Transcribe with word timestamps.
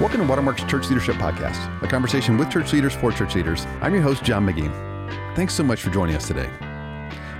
Welcome 0.00 0.20
to 0.20 0.28
Watermark's 0.28 0.62
Church 0.62 0.88
Leadership 0.90 1.16
Podcast, 1.16 1.82
a 1.82 1.88
conversation 1.88 2.38
with 2.38 2.48
church 2.52 2.72
leaders 2.72 2.94
for 2.94 3.10
church 3.10 3.34
leaders. 3.34 3.66
I'm 3.80 3.92
your 3.92 4.02
host, 4.04 4.22
John 4.22 4.46
McGee. 4.46 4.72
Thanks 5.34 5.54
so 5.54 5.64
much 5.64 5.82
for 5.82 5.90
joining 5.90 6.14
us 6.14 6.28
today. 6.28 6.48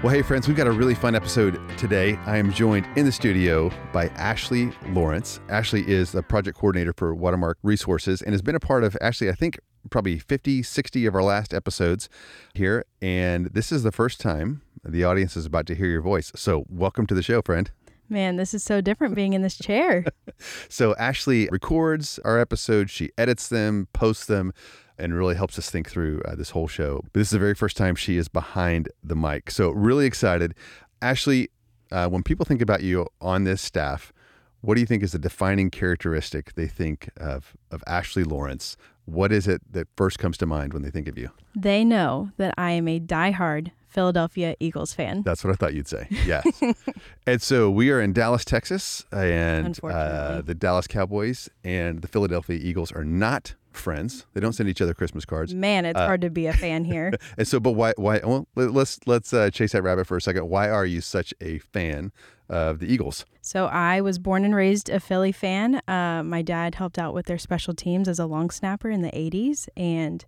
Well, 0.03 0.13
hey, 0.13 0.23
friends, 0.23 0.49
we've 0.49 0.57
got 0.57 0.67
a 0.67 0.73
really 0.73 0.97
fun 0.97 1.15
episode 1.15 1.61
today. 1.79 2.17
I 2.27 2.37
am 2.37 2.53
joined 2.53 2.89
in 2.99 3.05
the 3.05 3.13
studio 3.13 3.71
by 3.93 4.09
Ashley 4.09 4.73
Lawrence. 4.89 5.39
Ashley 5.49 5.89
is 5.89 6.11
the 6.11 6.21
project 6.21 6.59
coordinator 6.59 6.93
for 6.93 7.15
Watermark 7.15 7.59
Resources 7.63 8.23
and 8.23 8.33
has 8.33 8.43
been 8.43 8.57
a 8.57 8.61
part 8.61 8.83
of, 8.83 8.97
Ashley, 9.01 9.31
I 9.31 9.35
think 9.35 9.61
probably 9.89 10.19
50, 10.19 10.65
60 10.65 11.07
of 11.07 11.15
our 11.15 11.23
last 11.23 11.55
episodes 11.55 12.09
here. 12.55 12.85
And 13.01 13.47
this 13.53 13.71
is 13.71 13.85
the 13.85 13.93
first 13.93 14.21
time 14.21 14.63
the 14.85 15.05
audience 15.05 15.37
is 15.37 15.47
about 15.47 15.67
to 15.67 15.77
hear 15.77 15.87
your 15.87 16.03
voice. 16.03 16.33
So, 16.35 16.65
welcome 16.69 17.07
to 17.07 17.15
the 17.15 17.23
show, 17.23 17.41
friend. 17.41 17.71
Man, 18.09 18.37
this 18.37 18.55
is 18.55 18.63
so 18.63 18.81
different 18.81 19.15
being 19.15 19.35
in 19.35 19.43
this 19.43 19.57
chair. 19.57 20.05
so 20.69 20.95
Ashley 20.97 21.49
records 21.51 22.19
our 22.25 22.39
episodes, 22.39 22.91
she 22.91 23.11
edits 23.19 23.49
them, 23.49 23.89
posts 23.93 24.27
them, 24.27 24.53
and 24.99 25.15
really 25.15 25.35
helps 25.35 25.59
us 25.59 25.71
think 25.71 25.89
through 25.89 26.23
uh, 26.25 26.35
this 26.35 26.51
whole 26.51 26.69
show. 26.69 27.01
But 27.05 27.21
this 27.21 27.29
is 27.29 27.33
the 27.33 27.39
very 27.39 27.55
first 27.55 27.77
time 27.77 27.95
she 27.95 28.17
is 28.17 28.29
behind 28.29 28.89
the 29.05 29.15
mic. 29.15 29.51
So 29.51 29.71
really 29.71 30.07
excited. 30.07 30.55
Ashley, 31.01 31.51
uh, 31.93 32.09
when 32.09 32.23
people 32.23 32.45
think 32.45 32.61
about 32.61 32.83
you 32.83 33.07
on 33.21 33.45
this 33.45 33.63
staff, 33.63 34.13
what 34.61 34.75
do 34.75 34.81
you 34.81 34.87
think 34.87 35.03
is 35.03 35.13
the 35.13 35.19
defining 35.19 35.71
characteristic 35.71 36.55
they 36.55 36.67
think 36.67 37.11
of 37.17 37.57
of 37.71 37.83
Ashley 37.87 38.25
Lawrence? 38.25 38.77
What 39.05 39.33
is 39.33 39.47
it 39.47 39.63
that 39.71 39.87
first 39.97 40.19
comes 40.19 40.37
to 40.39 40.47
mind 40.47 40.73
when 40.73 40.83
they 40.83 40.91
think 40.91 41.07
of 41.07 41.17
you? 41.17 41.31
They 41.55 41.85
know 41.85 42.31
that 42.37 42.55
I 42.59 42.73
am 42.73 42.89
a 42.89 42.99
diehard 42.99 43.71
Philadelphia 43.89 44.55
Eagles 44.61 44.93
fan. 44.93 45.23
That's 45.23 45.43
what 45.43 45.53
I 45.53 45.57
thought 45.57 45.75
you'd 45.75 45.89
say. 45.89 46.07
Yes. 46.27 46.47
and 47.27 47.41
so 47.41 47.71
we 47.71 47.91
are 47.91 48.01
in 48.01 48.13
Dallas, 48.13 48.45
Texas, 48.45 49.05
and 49.13 49.79
uh, 49.83 50.43
the 50.43 50.55
Dallas 50.55 50.87
Cowboys 50.87 51.49
and 51.65 52.03
the 52.03 52.09
Philadelphia 52.09 52.59
Eagles 52.61 52.93
are 52.93 53.05
not 53.05 53.55
friends. 53.73 54.27
They 54.35 54.41
don't 54.41 54.53
send 54.53 54.69
each 54.69 54.83
other 54.83 54.93
Christmas 54.93 55.25
cards. 55.25 55.55
Man, 55.55 55.87
it's 55.87 55.99
uh, 55.99 56.07
hard 56.07 56.21
to 56.21 56.31
be 56.31 56.47
a 56.47 56.53
fan 56.53 56.85
here. 56.85 57.13
and 57.39 57.49
so, 57.49 57.61
but 57.61 57.73
why? 57.73 57.95
Why? 57.97 58.21
Well, 58.23 58.47
let's 58.55 59.01
let's 59.07 59.33
uh, 59.33 59.51
chase 59.51 59.73
that 59.73 59.83
rabbit 59.83 60.07
for 60.07 60.17
a 60.17 60.21
second. 60.21 60.49
Why 60.49 60.69
are 60.69 60.85
you 60.85 61.01
such 61.01 61.33
a 61.41 61.59
fan 61.59 62.13
of 62.49 62.81
the 62.81 62.93
Eagles? 62.93 63.25
So 63.41 63.67
I 63.67 64.01
was 64.01 64.19
born 64.19 64.45
and 64.45 64.55
raised 64.55 64.91
a 64.91 65.01
Philly 65.01 65.33
fan. 65.33 65.77
Uh, 65.89 66.23
my 66.25 66.43
dad 66.43 66.75
helped 66.75 66.99
out 66.99 67.15
with 67.15 67.27
their 67.27 67.39
special 67.39 67.75
teams 67.75 68.09
as 68.09 68.19
a 68.19 68.27
long 68.27 68.51
snapper 68.51 68.91
in 68.91 69.03
the 69.03 69.11
'80s, 69.13 69.69
and 69.77 70.25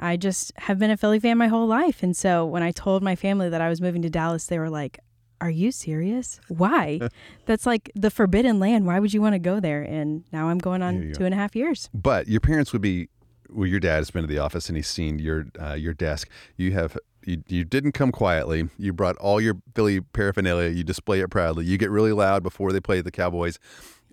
I 0.00 0.16
just 0.16 0.52
have 0.56 0.78
been 0.78 0.90
a 0.90 0.96
Philly 0.96 1.20
fan 1.20 1.38
my 1.38 1.48
whole 1.48 1.66
life. 1.66 2.02
And 2.02 2.16
so 2.16 2.44
when 2.44 2.62
I 2.62 2.72
told 2.72 3.02
my 3.02 3.14
family 3.14 3.48
that 3.48 3.60
I 3.60 3.68
was 3.68 3.80
moving 3.80 4.02
to 4.02 4.10
Dallas, 4.10 4.46
they 4.46 4.58
were 4.58 4.70
like, 4.70 4.98
Are 5.40 5.50
you 5.50 5.70
serious? 5.70 6.40
Why? 6.48 7.00
That's 7.46 7.66
like 7.66 7.92
the 7.94 8.10
forbidden 8.10 8.58
land. 8.58 8.86
Why 8.86 8.98
would 8.98 9.12
you 9.12 9.20
want 9.20 9.34
to 9.34 9.38
go 9.38 9.60
there? 9.60 9.82
And 9.82 10.24
now 10.32 10.48
I'm 10.48 10.58
going 10.58 10.82
on 10.82 11.12
two 11.14 11.24
and 11.24 11.34
a 11.34 11.36
half 11.36 11.54
years. 11.54 11.90
But 11.92 12.28
your 12.28 12.40
parents 12.40 12.72
would 12.72 12.82
be, 12.82 13.08
well, 13.50 13.66
your 13.66 13.80
dad 13.80 13.96
has 13.96 14.10
been 14.10 14.22
to 14.22 14.28
the 14.28 14.38
office 14.38 14.68
and 14.68 14.76
he's 14.76 14.88
seen 14.88 15.18
your 15.18 15.46
uh, 15.60 15.74
your 15.74 15.92
desk. 15.92 16.28
You 16.56 16.72
have 16.72 16.96
you, 17.26 17.42
you 17.48 17.64
didn't 17.64 17.92
come 17.92 18.10
quietly. 18.10 18.70
You 18.78 18.94
brought 18.94 19.16
all 19.16 19.40
your 19.40 19.58
Philly 19.74 20.00
paraphernalia. 20.00 20.70
You 20.70 20.82
display 20.82 21.20
it 21.20 21.28
proudly. 21.28 21.66
You 21.66 21.76
get 21.76 21.90
really 21.90 22.12
loud 22.12 22.42
before 22.42 22.72
they 22.72 22.80
play 22.80 23.02
the 23.02 23.10
Cowboys. 23.10 23.58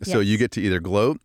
So 0.04 0.20
yes. 0.20 0.28
you 0.28 0.38
get 0.38 0.52
to 0.52 0.62
either 0.62 0.80
gloat 0.80 1.20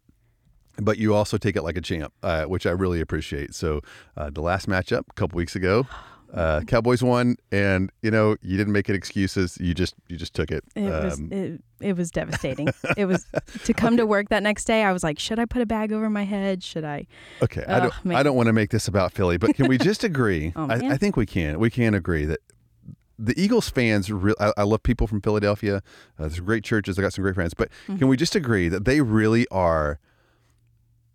but 0.77 0.98
you 0.98 1.15
also 1.15 1.37
take 1.37 1.56
it 1.56 1.62
like 1.62 1.77
a 1.77 1.81
champ, 1.81 2.12
uh, 2.23 2.45
which 2.45 2.67
I 2.67 2.70
really 2.70 3.01
appreciate. 3.01 3.55
So 3.55 3.81
uh, 4.17 4.31
the 4.31 4.41
last 4.41 4.69
matchup 4.69 5.05
a 5.11 5.12
couple 5.15 5.37
weeks 5.37 5.55
ago, 5.55 5.87
uh, 6.34 6.62
Cowboys 6.67 7.03
won, 7.03 7.37
and 7.51 7.91
you 8.03 8.11
know 8.11 8.37
you 8.42 8.56
didn't 8.56 8.73
make 8.73 8.89
it 8.89 8.95
excuses. 8.95 9.59
You 9.61 9.75
just 9.75 9.95
you 10.09 10.17
just 10.17 10.34
took 10.34 10.50
it. 10.50 10.65
It 10.75 10.89
um, 10.89 11.05
was 11.05 11.20
it, 11.20 11.61
it, 11.81 11.97
was 11.97 12.11
devastating. 12.11 12.69
it 12.97 13.05
was 13.05 13.27
to 13.65 13.75
come 13.75 13.95
okay. 13.95 13.98
to 13.98 14.06
work 14.06 14.28
that 14.31 14.43
next 14.43 14.65
day. 14.65 14.84
I 14.84 14.93
was 14.93 15.03
like, 15.03 15.19
should 15.19 15.38
I 15.38 15.44
put 15.44 15.62
a 15.62 15.66
bag 15.66 15.93
over 15.93 16.09
my 16.09 16.25
head? 16.25 16.62
Should 16.62 16.84
I? 16.84 17.06
Okay, 17.43 17.65
I 17.66 17.81
don't 17.81 18.05
man. 18.05 18.16
I 18.16 18.22
don't 18.22 18.37
want 18.37 18.47
to 18.47 18.53
make 18.53 18.71
this 18.71 18.88
about 18.88 19.12
Philly, 19.12 19.37
but 19.37 19.55
can 19.55 19.69
we 19.69 19.78
just 19.93 20.05
agree? 20.05 20.53
oh, 20.56 20.69
I, 20.69 20.93
I 20.93 20.97
think 20.97 21.16
we 21.16 21.27
can. 21.27 21.59
We 21.59 21.71
can 21.71 21.94
agree 21.94 22.25
that 22.25 22.41
the 23.19 23.41
Eagles 23.41 23.69
fans, 23.69 24.11
re- 24.11 24.34
I, 24.41 24.53
I, 24.56 24.62
love 24.65 24.82
people 24.82 25.06
from 25.06 25.21
Philadelphia. 25.21 25.77
Uh, 26.19 26.22
there's 26.22 26.41
great 26.41 26.65
churches. 26.65 26.99
I 26.99 27.03
got 27.03 27.12
some 27.12 27.22
great 27.22 27.37
friends, 27.37 27.55
but 27.55 27.69
mm-hmm. 27.87 27.99
can 27.99 28.09
we 28.09 28.16
just 28.16 28.34
agree 28.34 28.69
that 28.69 28.84
they 28.84 29.00
really 29.00 29.47
are 29.49 30.00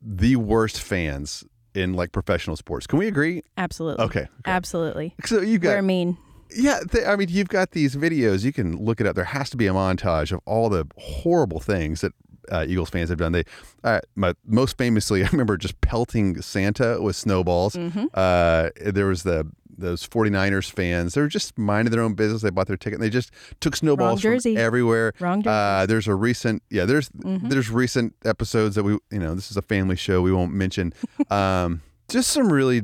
the 0.07 0.37
worst 0.37 0.81
fans 0.81 1.43
in 1.75 1.93
like 1.93 2.11
professional 2.11 2.55
sports. 2.55 2.87
Can 2.87 2.97
we 2.97 3.07
agree? 3.07 3.43
Absolutely. 3.57 4.05
Okay. 4.05 4.19
okay. 4.21 4.29
Absolutely. 4.45 5.13
So 5.25 5.41
you 5.41 5.59
got. 5.59 5.75
We're 5.75 5.81
mean. 5.81 6.17
Yeah, 6.55 6.79
th- 6.89 7.05
I 7.05 7.17
mean, 7.17 7.27
you've 7.29 7.49
got 7.49 7.71
these 7.71 7.97
videos. 7.97 8.45
You 8.45 8.53
can 8.53 8.77
look 8.77 9.01
it 9.01 9.05
up. 9.05 9.15
There 9.15 9.25
has 9.25 9.49
to 9.49 9.57
be 9.57 9.67
a 9.67 9.73
montage 9.73 10.31
of 10.31 10.39
all 10.45 10.69
the 10.69 10.87
horrible 10.97 11.59
things 11.59 11.99
that 11.99 12.13
uh, 12.51 12.65
Eagles 12.67 12.89
fans 12.89 13.09
have 13.09 13.19
done. 13.19 13.31
They, 13.31 13.43
uh, 13.83 14.01
my, 14.15 14.33
most 14.45 14.77
famously, 14.77 15.23
I 15.25 15.27
remember 15.29 15.57
just 15.57 15.79
pelting 15.81 16.41
Santa 16.41 17.01
with 17.01 17.15
snowballs. 17.15 17.75
Mm-hmm. 17.75 18.05
Uh, 18.13 18.69
there 18.85 19.07
was 19.07 19.23
the 19.23 19.49
those 19.77 20.07
49ers 20.07 20.71
fans. 20.71 21.13
They 21.13 21.21
were 21.21 21.27
just 21.27 21.57
minding 21.57 21.91
their 21.91 22.01
own 22.01 22.15
business. 22.15 22.41
They 22.41 22.49
bought 22.49 22.67
their 22.67 22.77
ticket. 22.77 22.95
and 22.95 23.03
They 23.03 23.11
just 23.11 23.31
took 23.59 23.75
snowballs 23.75 24.21
from 24.21 24.39
everywhere. 24.57 25.13
Wrong 25.19 25.43
jersey. 25.43 25.53
Uh, 25.53 25.85
there's 25.85 26.07
a 26.07 26.15
recent, 26.15 26.63
yeah. 26.69 26.85
There's 26.85 27.09
mm-hmm. 27.09 27.49
there's 27.49 27.69
recent 27.69 28.15
episodes 28.25 28.75
that 28.75 28.83
we, 28.83 28.93
you 29.11 29.19
know, 29.19 29.35
this 29.35 29.51
is 29.51 29.57
a 29.57 29.61
family 29.61 29.95
show. 29.95 30.21
We 30.21 30.31
won't 30.31 30.53
mention. 30.53 30.93
Um, 31.29 31.81
just 32.09 32.31
some 32.31 32.51
really 32.51 32.83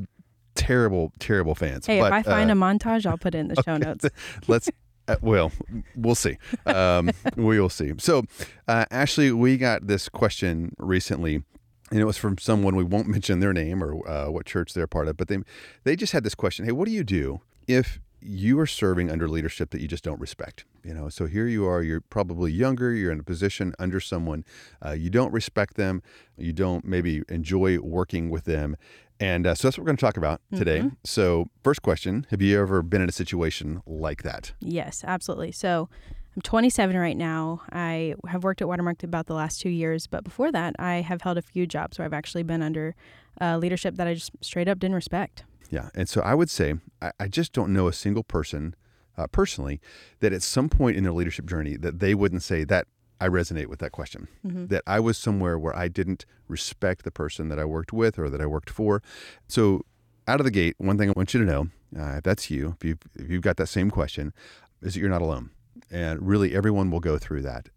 terrible, 0.56 1.14
terrible 1.20 1.56
fans. 1.56 1.86
Hey, 1.86 2.00
but, 2.00 2.08
if 2.08 2.14
I 2.14 2.24
find 2.24 2.50
uh, 2.50 2.54
a 2.54 2.58
montage, 2.58 3.06
I'll 3.06 3.18
put 3.18 3.36
it 3.36 3.40
in 3.40 3.48
the 3.48 3.62
show 3.64 3.78
notes. 3.78 4.06
Let's 4.48 4.70
uh, 5.08 5.16
well, 5.22 5.52
we'll 5.96 6.16
see. 6.16 6.38
Um, 6.66 7.12
we 7.36 7.60
will 7.60 7.70
see. 7.70 7.94
So, 7.98 8.24
uh, 8.68 8.86
Ashley, 8.92 9.32
we 9.32 9.58
got 9.58 9.88
this 9.88 10.10
question 10.10 10.74
recently, 10.78 11.44
and 11.92 12.00
it 12.00 12.06
was 12.06 12.18
from 12.18 12.38
someone 12.38 12.76
we 12.76 12.84
won't 12.84 13.08
mention 13.16 13.40
their 13.40 13.54
name 13.54 13.84
or 13.84 14.08
uh, 14.08 14.30
what 14.30 14.46
church 14.46 14.74
they're 14.74 14.88
part 14.88 15.08
of, 15.08 15.18
but 15.18 15.28
they 15.28 15.40
they 15.84 15.96
just 15.96 16.14
had 16.14 16.24
this 16.24 16.36
question: 16.36 16.66
Hey, 16.66 16.72
what 16.72 16.86
do 16.86 16.92
you 16.92 17.04
do 17.04 17.42
if 17.68 18.00
you 18.26 18.60
are 18.60 18.66
serving 18.66 19.10
under 19.10 19.28
leadership 19.28 19.72
that 19.72 19.82
you 19.82 19.88
just 19.88 20.04
don't 20.04 20.20
respect? 20.20 20.66
You 20.84 20.94
know, 20.94 21.10
so 21.10 21.26
here 21.26 21.48
you 21.48 21.66
are. 21.66 21.82
You're 21.82 22.02
probably 22.02 22.52
younger. 22.52 22.94
You're 22.94 23.12
in 23.12 23.20
a 23.20 23.24
position 23.24 23.74
under 23.80 24.00
someone. 24.00 24.44
Uh, 24.86 24.92
you 24.92 25.10
don't 25.10 25.32
respect 25.32 25.76
them. 25.76 26.02
You 26.38 26.54
don't 26.54 26.86
maybe 26.86 27.24
enjoy 27.30 27.80
working 27.80 28.30
with 28.30 28.46
them, 28.46 28.76
and 29.20 29.48
uh, 29.48 29.56
so 29.56 29.68
that's 29.68 29.78
what 29.78 29.84
we're 29.84 29.88
going 29.88 29.98
to 29.98 30.06
talk 30.06 30.18
about 30.18 30.42
today. 30.56 30.80
Mm-hmm. 30.80 30.96
So, 31.04 31.50
first 31.64 31.82
question 31.82 32.28
Have 32.30 32.42
you 32.42 32.60
ever 32.60 32.82
been 32.82 33.02
in 33.02 33.10
a 33.10 33.14
situation 33.14 33.82
like 33.86 34.24
that? 34.24 34.54
Yes, 34.60 35.04
absolutely. 35.08 35.52
So, 35.52 35.90
I'm 36.36 36.42
27 36.42 36.98
right 36.98 37.16
now. 37.16 37.62
I 37.72 38.16
have 38.28 38.44
worked 38.44 38.62
at 38.62 38.68
Watermark 38.68 39.04
about 39.04 39.28
the 39.28 39.36
last 39.36 39.62
two 39.62 39.70
years, 39.70 40.08
but 40.08 40.24
before 40.24 40.52
that, 40.52 40.76
I 40.80 40.96
have 40.96 41.22
held 41.22 41.38
a 41.38 41.44
few 41.44 41.68
jobs 41.68 42.00
where 42.00 42.06
I've 42.06 42.14
actually 42.14 42.44
been 42.44 42.64
under 42.64 42.96
uh, 43.40 43.58
leadership 43.58 43.96
that 43.96 44.08
I 44.08 44.16
just 44.16 44.32
straight 44.42 44.68
up 44.68 44.80
didn't 44.80 44.96
respect. 44.96 45.44
Yeah. 45.70 45.90
And 45.96 46.08
so 46.08 46.22
I 46.22 46.34
would 46.34 46.50
say, 46.50 46.76
I, 47.02 47.12
I 47.20 47.28
just 47.28 47.54
don't 47.54 47.74
know 47.74 47.88
a 47.88 47.94
single 47.94 48.24
person 48.24 48.76
uh, 49.18 49.28
personally 49.28 49.80
that 50.20 50.34
at 50.34 50.42
some 50.42 50.70
point 50.70 50.98
in 50.98 51.04
their 51.04 51.14
leadership 51.14 51.46
journey 51.46 51.78
that 51.78 52.00
they 52.00 52.16
wouldn't 52.16 52.44
say 52.44 52.64
that 52.64 52.88
I 53.22 53.28
resonate 53.28 53.68
with 53.68 53.80
that 53.80 53.92
question. 53.92 54.28
Mm-hmm. 54.46 54.68
That 54.68 54.84
I 54.86 55.00
was 55.00 55.18
somewhere 55.18 55.58
where 55.58 55.76
I 55.76 55.88
didn't 55.88 56.26
respect 56.48 57.06
the 57.06 57.12
person 57.12 57.48
that 57.50 57.60
I 57.60 57.66
worked 57.66 57.94
with 57.94 58.20
or 58.20 58.30
that 58.30 58.42
I 58.42 58.46
worked 58.46 58.70
for. 58.70 59.02
So, 59.48 59.86
out 60.28 60.40
of 60.40 60.46
the 60.46 60.52
gate, 60.52 60.76
one 60.78 60.98
thing 60.98 61.10
I 61.10 61.14
want 61.16 61.34
you 61.34 61.40
to 61.42 61.46
know 61.46 61.68
uh, 61.98 62.18
if 62.18 62.24
that's 62.24 62.50
you, 62.50 62.76
if 62.78 62.84
you've, 62.84 63.00
if 63.16 63.30
you've 63.30 63.42
got 63.42 63.58
that 63.58 63.68
same 63.68 63.92
question, 63.92 64.34
is 64.82 64.94
that 64.94 65.00
you're 65.00 65.10
not 65.10 65.22
alone. 65.22 65.52
And 65.92 66.28
really, 66.28 66.56
everyone 66.56 66.92
will 66.92 67.00
go 67.00 67.18
through 67.18 67.42
that. 67.44 67.70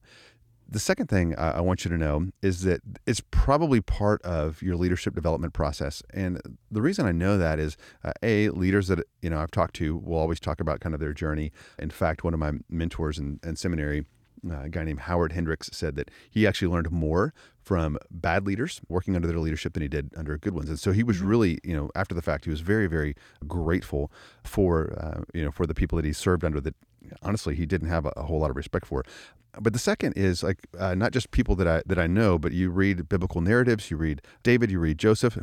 The 0.68 0.80
second 0.80 1.08
thing 1.08 1.36
I 1.38 1.60
want 1.60 1.84
you 1.84 1.90
to 1.90 1.96
know 1.96 2.26
is 2.42 2.62
that 2.62 2.80
it's 3.06 3.22
probably 3.30 3.80
part 3.80 4.20
of 4.22 4.60
your 4.62 4.74
leadership 4.74 5.14
development 5.14 5.52
process. 5.52 6.02
And 6.12 6.40
the 6.72 6.82
reason 6.82 7.06
I 7.06 7.12
know 7.12 7.38
that 7.38 7.60
is 7.60 7.76
uh, 8.02 8.12
a 8.20 8.48
leaders 8.50 8.88
that 8.88 9.00
you 9.22 9.30
know 9.30 9.38
I've 9.38 9.52
talked 9.52 9.76
to 9.76 9.96
will 9.96 10.18
always 10.18 10.40
talk 10.40 10.58
about 10.60 10.80
kind 10.80 10.92
of 10.92 11.00
their 11.00 11.12
journey. 11.12 11.52
In 11.78 11.90
fact, 11.90 12.24
one 12.24 12.34
of 12.34 12.40
my 12.40 12.52
mentors 12.68 13.18
in, 13.18 13.38
in 13.44 13.54
seminary 13.54 14.06
uh, 14.48 14.62
a 14.62 14.68
guy 14.68 14.84
named 14.84 15.00
Howard 15.00 15.32
Hendricks 15.32 15.70
said 15.72 15.96
that 15.96 16.10
he 16.30 16.46
actually 16.46 16.68
learned 16.68 16.90
more 16.90 17.32
from 17.60 17.98
bad 18.10 18.46
leaders 18.46 18.80
working 18.88 19.16
under 19.16 19.26
their 19.26 19.38
leadership 19.38 19.72
than 19.72 19.82
he 19.82 19.88
did 19.88 20.10
under 20.16 20.36
good 20.38 20.54
ones. 20.54 20.68
And 20.68 20.78
so 20.78 20.92
he 20.92 21.02
was 21.02 21.18
mm-hmm. 21.18 21.26
really, 21.26 21.58
you 21.64 21.76
know, 21.76 21.90
after 21.94 22.14
the 22.14 22.22
fact, 22.22 22.44
he 22.44 22.50
was 22.50 22.60
very, 22.60 22.86
very 22.86 23.14
grateful 23.46 24.10
for, 24.44 24.92
uh, 24.98 25.22
you 25.34 25.44
know, 25.44 25.50
for 25.50 25.66
the 25.66 25.74
people 25.74 25.96
that 25.96 26.04
he 26.04 26.12
served 26.12 26.44
under 26.44 26.60
that 26.60 26.74
honestly 27.22 27.54
he 27.54 27.66
didn't 27.66 27.88
have 27.88 28.06
a, 28.06 28.12
a 28.16 28.22
whole 28.22 28.40
lot 28.40 28.50
of 28.50 28.56
respect 28.56 28.86
for. 28.86 29.04
But 29.58 29.72
the 29.72 29.78
second 29.78 30.14
is 30.16 30.42
like 30.42 30.58
uh, 30.78 30.94
not 30.94 31.12
just 31.12 31.30
people 31.30 31.56
that 31.56 31.66
I 31.66 31.82
that 31.86 31.98
I 31.98 32.06
know, 32.06 32.38
but 32.38 32.52
you 32.52 32.70
read 32.70 33.08
biblical 33.08 33.40
narratives, 33.40 33.90
you 33.90 33.96
read 33.96 34.22
David, 34.42 34.70
you 34.70 34.78
read 34.78 34.98
Joseph. 34.98 35.38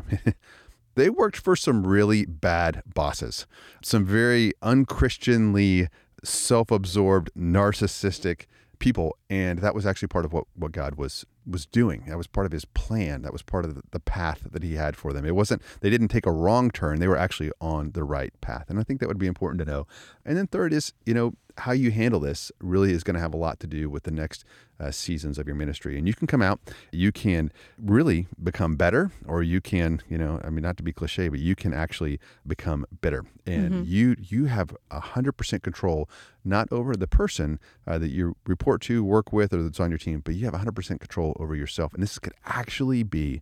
they 0.96 1.10
worked 1.10 1.38
for 1.38 1.56
some 1.56 1.86
really 1.86 2.26
bad 2.26 2.84
bosses, 2.94 3.48
some 3.84 4.06
very 4.06 4.54
unchristianly 4.62 5.88
self-absorbed, 6.24 7.32
narcissistic 7.36 8.46
people. 8.80 9.18
And 9.34 9.58
that 9.60 9.74
was 9.74 9.88
actually 9.88 10.10
part 10.10 10.26
of 10.26 10.32
what, 10.32 10.46
what 10.54 10.72
God 10.72 10.94
was 10.94 11.26
was 11.46 11.66
doing. 11.66 12.04
That 12.08 12.18
was 12.18 12.28
part 12.28 12.46
of 12.46 12.52
His 12.52 12.66
plan. 12.66 13.24
That 13.24 13.34
was 13.34 13.42
part 13.42 13.66
of 13.66 13.82
the, 13.92 14.00
path 14.00 14.48
that 14.52 14.62
He 14.62 14.76
had 14.76 14.96
for 14.96 15.12
them. 15.12 15.26
It 15.26 15.36
wasn't 15.36 15.64
they 15.82 15.90
didn't 15.90 16.10
take 16.10 16.28
a 16.28 16.32
wrong 16.32 16.70
turn. 16.70 17.00
They 17.00 17.08
were 17.08 17.18
actually 17.18 17.52
on 17.60 17.94
the 17.94 18.04
right 18.04 18.32
path, 18.42 18.70
and 18.70 18.80
I 18.80 18.84
think 18.84 19.00
that 19.00 19.08
would 19.08 19.18
be 19.18 19.26
important 19.26 19.60
to 19.60 19.66
know. 19.66 19.88
And 20.24 20.38
then 20.38 20.46
third 20.46 20.72
is 20.72 20.94
you 21.04 21.16
know 21.16 21.34
how 21.58 21.72
you 21.72 21.92
handle 21.92 22.20
this 22.20 22.52
really 22.60 22.92
is 22.92 23.04
going 23.04 23.16
to 23.16 23.20
have 23.20 23.34
a 23.34 23.38
lot 23.38 23.60
to 23.60 23.68
do 23.68 23.90
with 23.90 24.04
the 24.04 24.12
next 24.12 24.44
uh, 24.80 24.92
seasons 24.92 25.38
of 25.38 25.48
your 25.48 25.56
ministry. 25.56 25.98
And 25.98 26.08
you 26.08 26.14
can 26.14 26.28
come 26.28 26.42
out, 26.42 26.60
you 26.92 27.12
can 27.12 27.52
really 27.78 28.28
become 28.42 28.76
better, 28.76 29.12
or 29.28 29.44
you 29.44 29.62
can, 29.62 30.02
you 30.10 30.18
know, 30.18 30.42
I 30.44 30.50
mean, 30.50 30.64
not 30.64 30.78
to 30.78 30.84
be 30.84 30.92
cliche, 30.92 31.30
but 31.30 31.40
you 31.40 31.56
can 31.56 31.74
actually 31.74 32.20
become 32.46 32.86
bitter. 33.02 33.26
And 33.46 33.72
mm-hmm. 33.72 33.84
you 33.86 34.16
you 34.20 34.46
have 34.46 34.76
hundred 34.92 35.34
percent 35.34 35.64
control 35.64 36.10
not 36.46 36.68
over 36.72 36.96
the 36.96 37.08
person 37.08 37.60
uh, 37.88 37.98
that 37.98 38.10
you 38.10 38.36
report 38.46 38.82
to, 38.82 39.04
work 39.04 39.23
with, 39.32 39.54
or 39.54 39.64
that's 39.64 39.80
on 39.80 39.92
your 39.92 39.98
team, 39.98 40.22
but 40.24 40.36
you 40.36 40.46
have 40.46 40.54
hundred 40.56 40.76
percent 40.76 41.00
control 41.00 41.38
over 41.40 41.56
yourself. 41.56 41.94
And 41.94 42.02
this 42.04 42.20
could 42.20 42.34
actually 42.46 43.04
be 43.04 43.42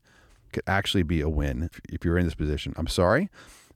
could 0.52 0.64
actually 0.68 1.04
be 1.04 1.22
a 1.22 1.30
win 1.30 1.64
if, 1.64 1.80
if 1.90 2.04
you're 2.04 2.18
in 2.18 2.26
this 2.26 2.36
position. 2.36 2.74
I'm 2.76 2.88
sorry 2.88 3.30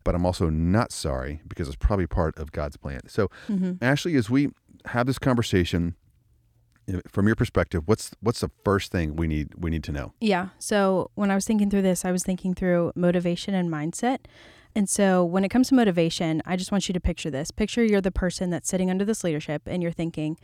but 0.05 0.13
I'm 0.13 0.23
also 0.23 0.49
not 0.49 0.91
sorry 0.91 1.41
because 1.47 1.67
it's 1.67 1.75
probably 1.75 2.05
part 2.05 2.37
of 2.37 2.51
God's 2.51 2.77
plan. 2.77 3.01
So, 3.07 3.29
mm-hmm. 3.49 3.83
Ashley, 3.83 4.15
as 4.15 4.29
we 4.29 4.51
have 4.85 5.07
this 5.07 5.17
conversation, 5.17 5.95
from 7.07 7.25
your 7.25 7.35
perspective, 7.35 7.83
what's 7.87 8.11
what's 8.21 8.39
the 8.39 8.51
first 8.63 8.91
thing 8.91 9.15
we 9.15 9.27
need 9.27 9.49
we 9.57 9.71
need 9.71 9.83
to 9.85 9.91
know? 9.91 10.13
Yeah. 10.21 10.49
So 10.59 11.09
when 11.15 11.31
I 11.31 11.35
was 11.35 11.45
thinking 11.45 11.69
through 11.69 11.81
this, 11.81 12.05
I 12.05 12.11
was 12.11 12.23
thinking 12.23 12.53
through 12.53 12.93
motivation 12.95 13.53
and 13.53 13.69
mindset. 13.69 14.19
And 14.75 14.89
so 14.89 15.23
when 15.23 15.43
it 15.43 15.49
comes 15.49 15.69
to 15.69 15.75
motivation, 15.75 16.41
I 16.45 16.55
just 16.55 16.71
want 16.71 16.87
you 16.87 16.93
to 16.93 16.99
picture 16.99 17.31
this. 17.31 17.49
Picture 17.49 17.83
you're 17.83 18.01
the 18.01 18.11
person 18.11 18.49
that's 18.49 18.69
sitting 18.69 18.91
under 18.91 19.05
this 19.05 19.23
leadership 19.23 19.63
and 19.65 19.81
you're 19.81 19.91
thinking, 19.91 20.37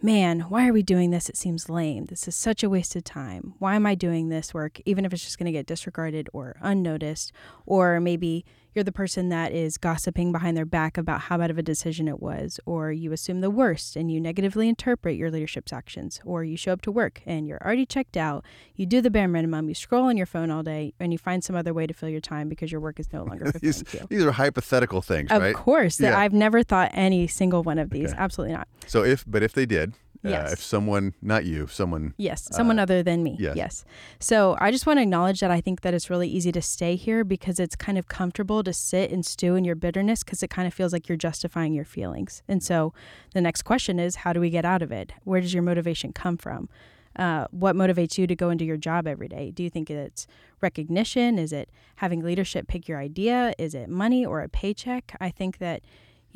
man, 0.00 0.40
why 0.42 0.68
are 0.68 0.72
we 0.72 0.82
doing 0.82 1.10
this? 1.10 1.28
It 1.28 1.36
seems 1.36 1.68
lame. 1.68 2.06
This 2.06 2.28
is 2.28 2.36
such 2.36 2.62
a 2.62 2.70
waste 2.70 2.94
of 2.96 3.04
time. 3.04 3.54
Why 3.58 3.74
am 3.74 3.86
I 3.86 3.94
doing 3.94 4.28
this 4.28 4.54
work, 4.54 4.80
even 4.84 5.04
if 5.04 5.12
it's 5.12 5.24
just 5.24 5.38
going 5.38 5.46
to 5.46 5.52
get 5.52 5.66
disregarded 5.66 6.28
or 6.32 6.56
unnoticed? 6.60 7.32
Or 7.66 8.00
maybe 8.00 8.44
you're 8.74 8.84
the 8.84 8.92
person 8.92 9.28
that 9.28 9.52
is 9.52 9.78
gossiping 9.78 10.32
behind 10.32 10.56
their 10.56 10.64
back 10.66 10.96
about 10.98 11.22
how 11.22 11.38
bad 11.38 11.50
of 11.50 11.58
a 11.58 11.62
decision 11.62 12.08
it 12.08 12.20
was, 12.20 12.60
or 12.66 12.92
you 12.92 13.12
assume 13.12 13.40
the 13.40 13.50
worst 13.50 13.96
and 13.96 14.10
you 14.10 14.20
negatively 14.20 14.68
interpret 14.68 15.16
your 15.16 15.30
leadership's 15.30 15.72
actions, 15.72 16.20
or 16.24 16.44
you 16.44 16.56
show 16.56 16.72
up 16.72 16.82
to 16.82 16.90
work 16.90 17.22
and 17.26 17.46
you're 17.46 17.62
already 17.64 17.86
checked 17.86 18.16
out, 18.16 18.44
you 18.74 18.86
do 18.86 19.00
the 19.00 19.10
bare 19.10 19.28
minimum, 19.28 19.68
you 19.68 19.74
scroll 19.74 20.04
on 20.04 20.16
your 20.16 20.26
phone 20.26 20.50
all 20.50 20.62
day, 20.62 20.92
and 21.00 21.12
you 21.12 21.18
find 21.18 21.42
some 21.42 21.56
other 21.56 21.74
way 21.74 21.86
to 21.86 21.94
fill 21.94 22.08
your 22.08 22.20
time 22.20 22.48
because 22.48 22.70
your 22.70 22.80
work 22.80 23.00
is 23.00 23.12
no 23.12 23.24
longer 23.24 23.50
these, 23.60 23.82
you. 23.92 24.06
These 24.08 24.24
are 24.24 24.32
hypothetical 24.32 25.02
things, 25.02 25.30
of 25.30 25.42
right? 25.42 25.54
Of 25.54 25.60
course. 25.60 26.00
Yeah. 26.00 26.18
I've 26.18 26.32
never 26.32 26.62
thought 26.62 26.90
any 26.94 27.26
single 27.26 27.62
one 27.62 27.78
of 27.78 27.90
these. 27.90 28.10
Okay. 28.10 28.18
Absolutely 28.18 28.54
not. 28.54 28.68
So 28.86 29.04
if, 29.04 29.24
but 29.26 29.42
if 29.42 29.52
they 29.52 29.66
did, 29.66 29.94
yes. 30.22 30.50
Uh, 30.50 30.52
if 30.52 30.62
someone, 30.62 31.14
not 31.22 31.44
you, 31.44 31.66
someone. 31.66 32.14
Yes, 32.16 32.48
someone 32.52 32.78
uh, 32.78 32.82
other 32.82 33.02
than 33.02 33.22
me. 33.22 33.36
Yes. 33.38 33.56
yes. 33.56 33.84
So 34.20 34.56
I 34.60 34.70
just 34.70 34.86
want 34.86 34.98
to 34.98 35.02
acknowledge 35.02 35.40
that 35.40 35.50
I 35.50 35.60
think 35.60 35.82
that 35.82 35.94
it's 35.94 36.10
really 36.10 36.28
easy 36.28 36.52
to 36.52 36.62
stay 36.62 36.96
here 36.96 37.24
because 37.24 37.58
it's 37.58 37.76
kind 37.76 37.98
of 37.98 38.08
comfortable 38.08 38.62
to 38.64 38.72
sit 38.72 39.10
and 39.10 39.24
stew 39.24 39.54
in 39.54 39.64
your 39.64 39.76
bitterness 39.76 40.22
because 40.22 40.42
it 40.42 40.50
kind 40.50 40.66
of 40.66 40.74
feels 40.74 40.92
like 40.92 41.08
you're 41.08 41.16
justifying 41.18 41.72
your 41.72 41.84
feelings. 41.84 42.42
And 42.48 42.62
so 42.62 42.92
the 43.34 43.40
next 43.40 43.62
question 43.62 43.98
is 43.98 44.16
how 44.16 44.32
do 44.32 44.40
we 44.40 44.50
get 44.50 44.64
out 44.64 44.82
of 44.82 44.92
it? 44.92 45.12
Where 45.24 45.40
does 45.40 45.54
your 45.54 45.62
motivation 45.62 46.12
come 46.12 46.36
from? 46.36 46.68
Uh, 47.16 47.46
what 47.50 47.74
motivates 47.74 48.16
you 48.16 48.26
to 48.28 48.36
go 48.36 48.48
into 48.48 48.64
your 48.64 48.76
job 48.76 49.06
every 49.06 49.28
day? 49.28 49.50
Do 49.50 49.64
you 49.64 49.70
think 49.70 49.90
it's 49.90 50.26
recognition? 50.60 51.38
Is 51.38 51.52
it 51.52 51.68
having 51.96 52.20
leadership 52.20 52.68
pick 52.68 52.86
your 52.86 52.98
idea? 52.98 53.52
Is 53.58 53.74
it 53.74 53.88
money 53.88 54.24
or 54.24 54.40
a 54.40 54.48
paycheck? 54.48 55.16
I 55.20 55.30
think 55.30 55.58
that 55.58 55.82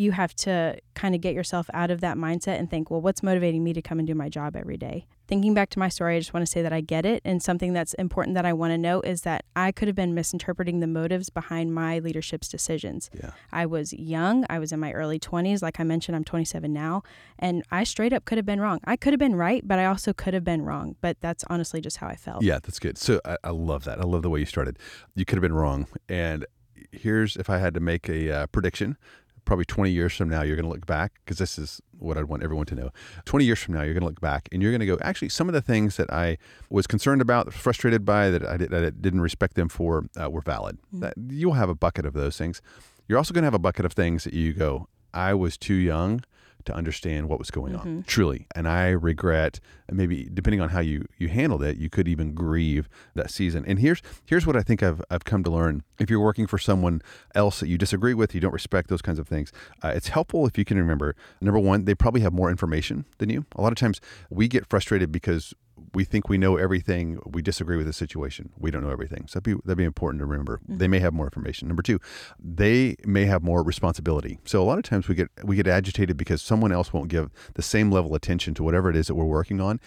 you 0.03 0.13
have 0.13 0.35
to 0.35 0.77
kind 0.95 1.15
of 1.15 1.21
get 1.21 1.35
yourself 1.35 1.71
out 1.73 1.91
of 1.91 2.01
that 2.01 2.17
mindset 2.17 2.59
and 2.59 2.69
think, 2.69 2.91
well, 2.91 3.01
what's 3.01 3.23
motivating 3.23 3.63
me 3.65 3.73
to 3.73 3.81
come 3.81 3.99
and 3.99 4.07
do 4.07 4.15
my 4.15 4.29
job 4.29 4.57
every 4.57 4.77
day? 4.77 5.07
Thinking 5.29 5.55
back 5.55 5.71
to 5.71 5.79
my 5.79 5.89
story, 5.89 6.17
I 6.17 6.19
just 6.19 6.35
want 6.35 6.45
to 6.45 6.51
say 6.51 6.61
that 6.61 6.73
I 6.73 6.81
get 6.81 7.07
it. 7.07 7.23
And 7.25 7.43
something 7.43 7.73
that's 7.73 7.95
important 7.95 8.35
that 8.35 8.45
I 8.45 8.53
want 8.53 8.73
to 8.73 8.79
note 8.79 9.07
is 9.07 9.23
that 9.23 9.45
I 9.57 9.73
could 9.73 9.89
have 9.89 9.95
been 9.95 10.13
misinterpreting 10.13 10.81
the 10.81 10.87
motives 10.87 11.31
behind 11.31 11.75
my 11.75 12.01
leadership's 12.01 12.49
decisions. 12.49 13.09
Yeah. 13.15 13.31
I 13.53 13.65
was 13.65 13.93
young, 13.93 14.45
I 14.51 14.59
was 14.59 14.73
in 14.73 14.81
my 14.81 14.93
early 14.93 15.19
20s. 15.19 15.63
Like 15.63 15.81
I 15.81 15.85
mentioned, 15.85 16.17
I'm 16.17 16.25
27 16.25 16.73
now. 16.73 17.03
And 17.39 17.63
I 17.71 17.85
straight 17.85 18.13
up 18.13 18.25
could 18.25 18.37
have 18.37 18.47
been 18.47 18.61
wrong. 18.61 18.81
I 18.85 18.97
could 18.97 19.13
have 19.13 19.21
been 19.21 19.37
right, 19.37 19.67
but 19.67 19.79
I 19.79 19.87
also 19.87 20.13
could 20.13 20.35
have 20.35 20.45
been 20.45 20.63
wrong. 20.63 20.97
But 21.01 21.21
that's 21.21 21.45
honestly 21.49 21.81
just 21.81 21.99
how 21.99 22.09
I 22.09 22.17
felt. 22.17 22.43
Yeah, 22.43 22.59
that's 22.63 22.79
good. 22.79 22.99
So 22.99 23.21
I, 23.25 23.37
I 23.45 23.51
love 23.51 23.85
that. 23.85 24.01
I 24.01 24.05
love 24.05 24.23
the 24.23 24.31
way 24.31 24.41
you 24.41 24.47
started. 24.47 24.79
You 25.15 25.25
could 25.25 25.37
have 25.37 25.43
been 25.43 25.55
wrong. 25.55 25.87
And 26.09 26.45
here's 26.93 27.37
if 27.37 27.49
I 27.49 27.59
had 27.59 27.75
to 27.75 27.81
make 27.81 28.09
a 28.09 28.31
uh, 28.31 28.47
prediction 28.49 28.97
probably 29.45 29.65
20 29.65 29.91
years 29.91 30.17
from 30.17 30.29
now, 30.29 30.43
you're 30.43 30.57
going 30.57 30.67
to 30.67 30.73
look 30.73 30.87
back 30.87 31.13
because 31.25 31.39
this 31.39 31.59
is 31.59 31.81
what 31.99 32.17
I 32.17 32.23
want 32.23 32.43
everyone 32.43 32.67
to 32.67 32.75
know. 32.75 32.91
20 33.25 33.45
years 33.45 33.59
from 33.59 33.75
now, 33.75 33.83
you're 33.83 33.95
going 33.95 34.03
to 34.03 34.09
look 34.09 34.21
back 34.21 34.49
and 34.53 34.63
you're 34.63 34.73
going 34.73 34.81
to 34.81 34.87
go, 34.87 34.99
actually, 35.03 35.29
some 35.29 35.49
of 35.49 35.53
the 35.53 35.61
things 35.61 35.97
that 35.97 36.13
I 36.13 36.39
was 36.71 36.87
concerned 36.87 37.21
about, 37.21 37.53
frustrated 37.53 38.05
by, 38.05 38.31
that 38.31 38.45
I, 38.45 38.57
did, 38.57 39.03
didn't 39.03 39.21
respect 39.21 39.55
them 39.55 39.69
for 39.69 40.07
uh, 40.21 40.31
were 40.31 40.41
valid. 40.41 40.79
Mm-hmm. 40.89 41.01
That, 41.01 41.15
you'll 41.29 41.55
have 41.55 41.69
a 41.69 41.75
bucket 41.75 42.07
of 42.07 42.15
those 42.15 42.37
things. 42.37 42.61
You're 43.09 43.19
also 43.19 43.35
going 43.35 43.43
to 43.43 43.47
have 43.47 43.55
a 43.55 43.59
bucket 43.59 43.85
of 43.85 43.93
things 43.93 44.25
that 44.25 44.35
you 44.35 44.53
go, 44.53 44.89
I 45.15 45.35
was 45.35 45.59
too 45.59 45.75
young 45.75 46.25
to 46.65 46.75
understand 46.75 47.29
what 47.29 47.39
was 47.39 47.51
going 47.51 47.75
mm-hmm. 47.75 47.89
on 47.89 48.05
truly. 48.07 48.47
And 48.55 48.69
i 48.69 48.89
regret 48.89 49.61
maybe 49.91 50.29
depending 50.33 50.61
on 50.61 50.71
how 50.71 50.81
you 50.81 51.07
you 51.19 51.29
handled 51.29 51.63
it 51.63 51.77
you 51.77 51.91
could 51.91 52.09
even 52.09 52.35
grieve 52.35 52.89
that 53.15 53.31
season. 53.31 53.65
And 53.67 53.79
here's 53.79 54.03
here's 54.27 54.47
what 54.47 54.57
i 54.57 54.63
think 54.63 54.83
i've, 54.83 55.03
I've 55.11 55.25
come 55.25 55.45
to 55.45 55.51
learn. 55.51 55.83
If 55.99 56.11
you're 56.11 56.21
working 56.21 56.47
for 56.47 56.59
someone 56.59 57.03
else 57.35 57.61
that 57.61 57.69
you 57.69 57.79
disagree 57.79 58.15
with 58.15 58.35
you 58.35 58.41
don't 58.41 58.53
respect 58.53 58.89
those 58.89 59.03
kinds 59.03 59.19
of 59.19 59.29
things 59.29 59.53
uh, 59.83 59.93
it's 59.95 60.09
helpful 60.09 60.47
if 60.47 60.59
you 60.59 60.65
can 60.65 60.79
remember 60.79 61.15
number 61.41 61.59
one 61.59 61.85
they 61.85 61.95
probably 61.95 62.21
have 62.23 62.33
more 62.33 62.51
information 62.51 63.05
than 63.19 63.31
you. 63.31 63.45
A 63.57 63.63
lot 63.63 63.73
of 63.73 63.79
times 63.79 64.01
we 64.31 64.49
get 64.49 64.69
frustrated 64.69 65.13
because 65.13 65.55
we 65.95 66.05
think 66.05 66.29
we 66.29 66.39
know 66.39 66.57
everything. 66.57 67.19
We 67.27 67.43
disagree 67.43 67.77
with 67.77 67.87
the 67.87 67.93
situation. 67.93 68.51
We 68.59 68.71
don't 68.71 68.83
know 68.83 68.91
everything. 68.91 69.27
So 69.29 69.39
that'd 69.39 69.59
be, 69.59 69.63
that'd 69.65 69.79
be 69.79 69.85
important 69.85 70.21
to 70.21 70.27
remember. 70.27 70.59
Mm-hmm. 70.59 70.79
They 70.79 70.89
may 70.89 70.99
have 71.01 71.13
more 71.13 71.27
information. 71.27 71.69
Number 71.69 71.83
two, 71.83 72.01
they 72.39 72.97
may 73.05 73.25
have 73.27 73.43
more 73.43 73.63
responsibility. 73.63 74.39
So 74.45 74.63
a 74.63 74.65
lot 74.65 74.79
of 74.79 74.85
times 74.85 75.09
we 75.09 75.15
get 75.15 75.29
we 75.45 75.57
get 75.57 75.67
agitated 75.67 76.17
because 76.17 76.43
someone 76.43 76.73
else 76.73 76.93
won't 76.93 77.09
give 77.09 77.31
the 77.55 77.63
same 77.63 77.91
level 77.91 78.11
of 78.11 78.17
attention 78.17 78.55
to 78.55 78.63
whatever 78.63 78.91
it 78.91 78.97
is 78.97 79.07
that 79.09 79.15
we're 79.15 79.25
working 79.25 79.61
on, 79.61 79.81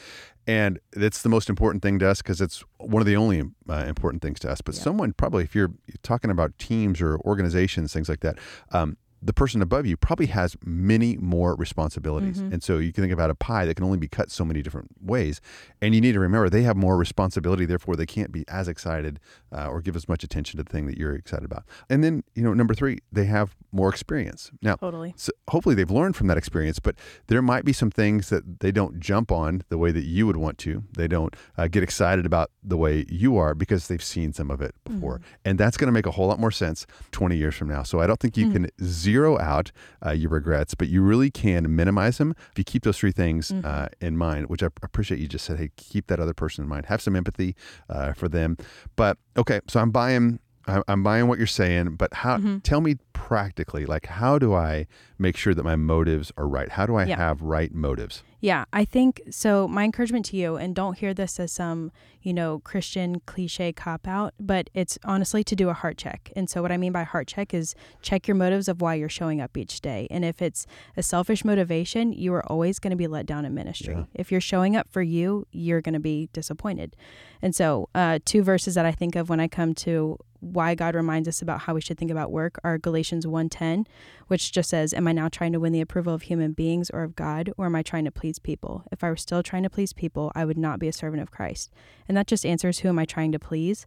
and 0.48 0.80
that's 0.94 1.22
the 1.22 1.30
most 1.30 1.50
important 1.50 1.82
thing 1.82 1.98
to 2.00 2.08
us 2.08 2.22
because 2.22 2.40
it's 2.40 2.64
one 2.78 3.02
of 3.02 3.08
the 3.08 3.16
only 3.16 3.44
uh, 3.68 3.86
important 3.88 4.22
things 4.22 4.40
to 4.42 4.52
us. 4.52 4.62
But 4.62 4.76
yeah. 4.76 4.82
someone 4.82 5.14
probably, 5.14 5.44
if 5.44 5.56
you're 5.56 5.72
talking 6.04 6.30
about 6.30 6.58
teams 6.60 7.02
or 7.02 7.18
organizations, 7.20 7.94
things 7.94 8.10
like 8.10 8.20
that, 8.20 8.38
um, 8.72 8.98
the 9.26 9.34
person 9.34 9.62
above 9.62 9.88
you 9.88 9.98
probably 9.98 10.28
has 10.28 10.56
many 10.64 11.18
more 11.18 11.56
responsibilities. 11.56 12.38
Mm-hmm. 12.38 12.54
And 12.54 12.64
so 12.64 12.78
you 12.78 12.94
can 12.94 13.04
think 13.04 13.14
about 13.14 13.32
a 13.32 13.36
pie 13.36 13.66
that 13.66 13.76
can 13.76 13.84
only 13.84 13.98
be 13.98 14.08
cut 14.08 14.30
so 14.30 14.46
many 14.46 14.62
different 14.62 14.90
ways. 15.02 15.42
And 15.82 15.96
you 15.96 16.02
need 16.02 16.12
to 16.14 16.20
remember 16.20 16.48
they 16.50 16.62
have 16.62 16.78
more 16.78 16.96
responsibility, 16.96 17.66
therefore, 17.66 17.96
they 17.96 18.06
can't 18.06 18.32
be 18.32 18.46
as 18.48 18.68
excited 18.68 19.20
uh, 19.52 19.68
or 19.68 19.82
give 19.82 19.96
as 19.96 20.08
much 20.08 20.24
attention 20.24 20.58
to 20.58 20.64
the 20.64 20.70
thing 20.70 20.86
that 20.86 20.98
you're 20.98 21.16
excited 21.16 21.44
about. 21.44 21.64
And 21.90 22.04
then, 22.04 22.24
you 22.36 22.44
know, 22.44 22.54
number 22.54 22.76
three, 22.76 23.00
they 23.12 23.26
have 23.26 23.56
more 23.72 23.90
experience. 23.90 24.52
Now, 24.62 24.76
totally. 24.76 25.14
So 25.18 25.32
hopefully 25.50 25.74
they've 25.74 25.90
learned 25.90 26.16
from 26.16 26.28
that 26.28 26.38
experience, 26.38 26.80
but 26.80 26.96
there 27.28 27.42
might 27.42 27.66
be 27.66 27.74
some 27.74 27.90
things 27.90 28.30
that 28.30 28.60
they 28.60 28.72
don't 28.72 29.00
jump 29.00 29.32
on 29.32 29.64
the 29.70 29.78
way 29.78 29.92
that 29.92 30.04
you 30.04 30.28
would 30.28 30.38
want 30.38 30.60
to. 30.60 30.84
They 30.96 31.08
don't 31.08 31.36
uh, 31.58 31.68
get 31.68 31.82
excited 31.82 32.26
about 32.28 32.52
the 32.64 32.78
way 32.78 33.06
you 33.10 33.38
are 33.38 33.56
because 33.56 33.88
they've 33.88 34.04
seen 34.04 34.34
some 34.34 34.52
of 34.52 34.62
it 34.62 34.76
before. 34.84 35.16
Mm-hmm. 35.16 35.34
And 35.46 35.60
that's 35.60 35.78
going 35.78 35.88
to 35.88 35.92
make 35.92 36.06
a 36.06 36.12
whole 36.12 36.28
lot 36.28 36.40
more 36.40 36.52
sense 36.52 36.86
20 37.12 37.36
years 37.36 37.56
from 37.56 37.70
now. 37.70 37.84
So 37.84 38.00
I 38.00 38.08
don't 38.08 38.20
think 38.20 38.38
you 38.38 38.46
mm-hmm. 38.46 38.66
can 38.66 38.86
zero 38.86 39.15
zero 39.16 39.40
out 39.40 39.72
uh, 40.06 40.12
your 40.12 40.30
regrets, 40.30 40.76
but 40.76 40.90
you 40.90 41.02
really 41.02 41.32
can 41.32 41.76
minimize 41.76 42.18
them 42.18 42.36
if 42.52 42.58
you 42.58 42.64
keep 42.64 42.84
those 42.84 42.98
three 42.98 43.12
things 43.12 43.52
mm-hmm. 43.52 43.66
uh, 43.66 43.88
in 44.02 44.18
mind, 44.18 44.48
which 44.48 44.62
I 44.62 44.68
appreciate 44.84 45.20
you 45.20 45.28
just 45.28 45.46
said, 45.46 45.58
hey, 45.58 45.70
keep 45.78 46.08
that 46.08 46.20
other 46.20 46.34
person 46.34 46.64
in 46.64 46.70
mind. 46.70 46.88
Have 46.88 47.02
some 47.02 47.16
empathy 47.16 47.56
uh, 47.90 48.14
for 48.14 48.28
them. 48.28 48.58
But 48.96 49.18
okay, 49.38 49.62
so 49.68 49.80
I'm 49.80 49.92
buying 49.92 50.40
I'm 50.68 51.04
buying 51.04 51.28
what 51.28 51.38
you're 51.38 51.48
saying, 51.48 51.96
but 51.96 52.14
how? 52.14 52.38
Mm-hmm. 52.38 52.60
Tell 52.60 52.82
me 52.82 52.98
practically, 53.16 53.86
like, 53.86 54.08
how 54.08 54.38
do 54.38 54.54
I 54.54 54.88
make 55.18 55.38
sure 55.38 55.54
that 55.54 55.64
my 55.64 55.78
motives 55.78 56.34
are 56.38 56.48
right? 56.48 56.70
How 56.70 56.86
do 56.86 56.96
I 56.96 57.06
yeah. 57.06 57.16
have 57.16 57.42
right 57.42 57.74
motives? 57.74 58.24
Yeah, 58.42 58.66
I 58.74 58.84
think 58.84 59.22
so. 59.32 59.68
My 59.70 59.86
encouragement 59.86 60.26
to 60.26 60.38
you, 60.38 60.58
and 60.58 60.76
don't 60.76 60.98
hear 60.98 61.14
this 61.14 61.40
as 61.40 61.54
some, 61.54 61.94
you 62.22 62.34
know, 62.34 62.60
Christian 62.60 63.22
cliche 63.22 63.72
cop 63.72 64.06
out, 64.06 64.34
but 64.38 64.70
it's 64.74 65.00
honestly 65.06 65.46
to 65.46 65.56
do 65.56 65.70
a 65.70 65.74
heart 65.74 65.98
check. 65.98 66.30
And 66.36 66.50
so, 66.50 66.62
what 66.62 66.74
I 66.74 66.78
mean 66.78 66.92
by 66.92 67.04
heart 67.04 67.28
check 67.28 67.54
is 67.54 67.74
check 68.02 68.28
your 68.28 68.36
motives 68.36 68.68
of 68.68 68.82
why 68.82 68.96
you're 68.96 69.08
showing 69.08 69.40
up 69.40 69.58
each 69.58 69.80
day. 69.80 70.08
And 70.12 70.26
if 70.26 70.42
it's 70.42 70.68
a 70.98 71.02
selfish 71.02 71.46
motivation, 71.46 72.12
you 72.12 72.34
are 72.34 72.46
always 72.52 72.80
going 72.80 72.92
to 72.92 72.98
be 72.98 73.08
let 73.08 73.26
down 73.26 73.46
in 73.46 73.54
ministry. 73.56 73.96
Yeah. 73.96 74.04
If 74.14 74.30
you're 74.30 74.42
showing 74.42 74.76
up 74.76 74.90
for 74.92 75.02
you, 75.02 75.48
you're 75.52 75.82
going 75.82 75.94
to 75.94 76.00
be 76.02 76.30
disappointed. 76.34 76.98
And 77.42 77.56
so, 77.56 77.88
uh, 77.96 78.20
two 78.26 78.44
verses 78.44 78.76
that 78.76 78.86
I 78.86 78.92
think 78.92 79.16
of 79.16 79.30
when 79.30 79.40
I 79.40 79.48
come 79.48 79.74
to 79.76 80.20
why 80.40 80.76
God 80.76 80.96
reminds 80.96 81.28
us 81.28 81.42
about 81.42 81.62
how 81.62 81.74
we 81.74 81.82
should 81.82 81.98
think 81.98 82.12
about 82.12 82.32
work 82.32 82.60
are 82.64 82.78
Galatians 82.78 83.05
1:10, 83.12 83.86
which 84.28 84.52
just 84.52 84.70
says, 84.70 84.94
"Am 84.94 85.08
I 85.08 85.12
now 85.12 85.30
trying 85.30 85.54
to 85.54 85.60
win 85.60 85.74
the 85.74 85.82
approval 85.82 86.14
of 86.14 86.24
human 86.24 86.54
beings 86.54 86.90
or 86.90 87.04
of 87.04 87.16
God, 87.16 87.52
or 87.58 87.66
am 87.66 87.76
I 87.76 87.84
trying 87.84 88.06
to 88.06 88.12
please 88.12 88.40
people? 88.40 88.84
If 88.92 89.04
I 89.04 89.10
were 89.10 89.16
still 89.16 89.44
trying 89.44 89.64
to 89.64 89.70
please 89.70 89.94
people, 89.94 90.32
I 90.36 90.46
would 90.46 90.58
not 90.58 90.80
be 90.80 90.88
a 90.88 90.94
servant 90.94 91.22
of 91.22 91.32
Christ." 91.32 91.72
And 92.08 92.18
that 92.18 92.28
just 92.28 92.46
answers 92.46 92.80
who 92.80 92.90
am 92.90 93.00
I 93.00 93.06
trying 93.06 93.32
to 93.32 93.40
please? 93.40 93.86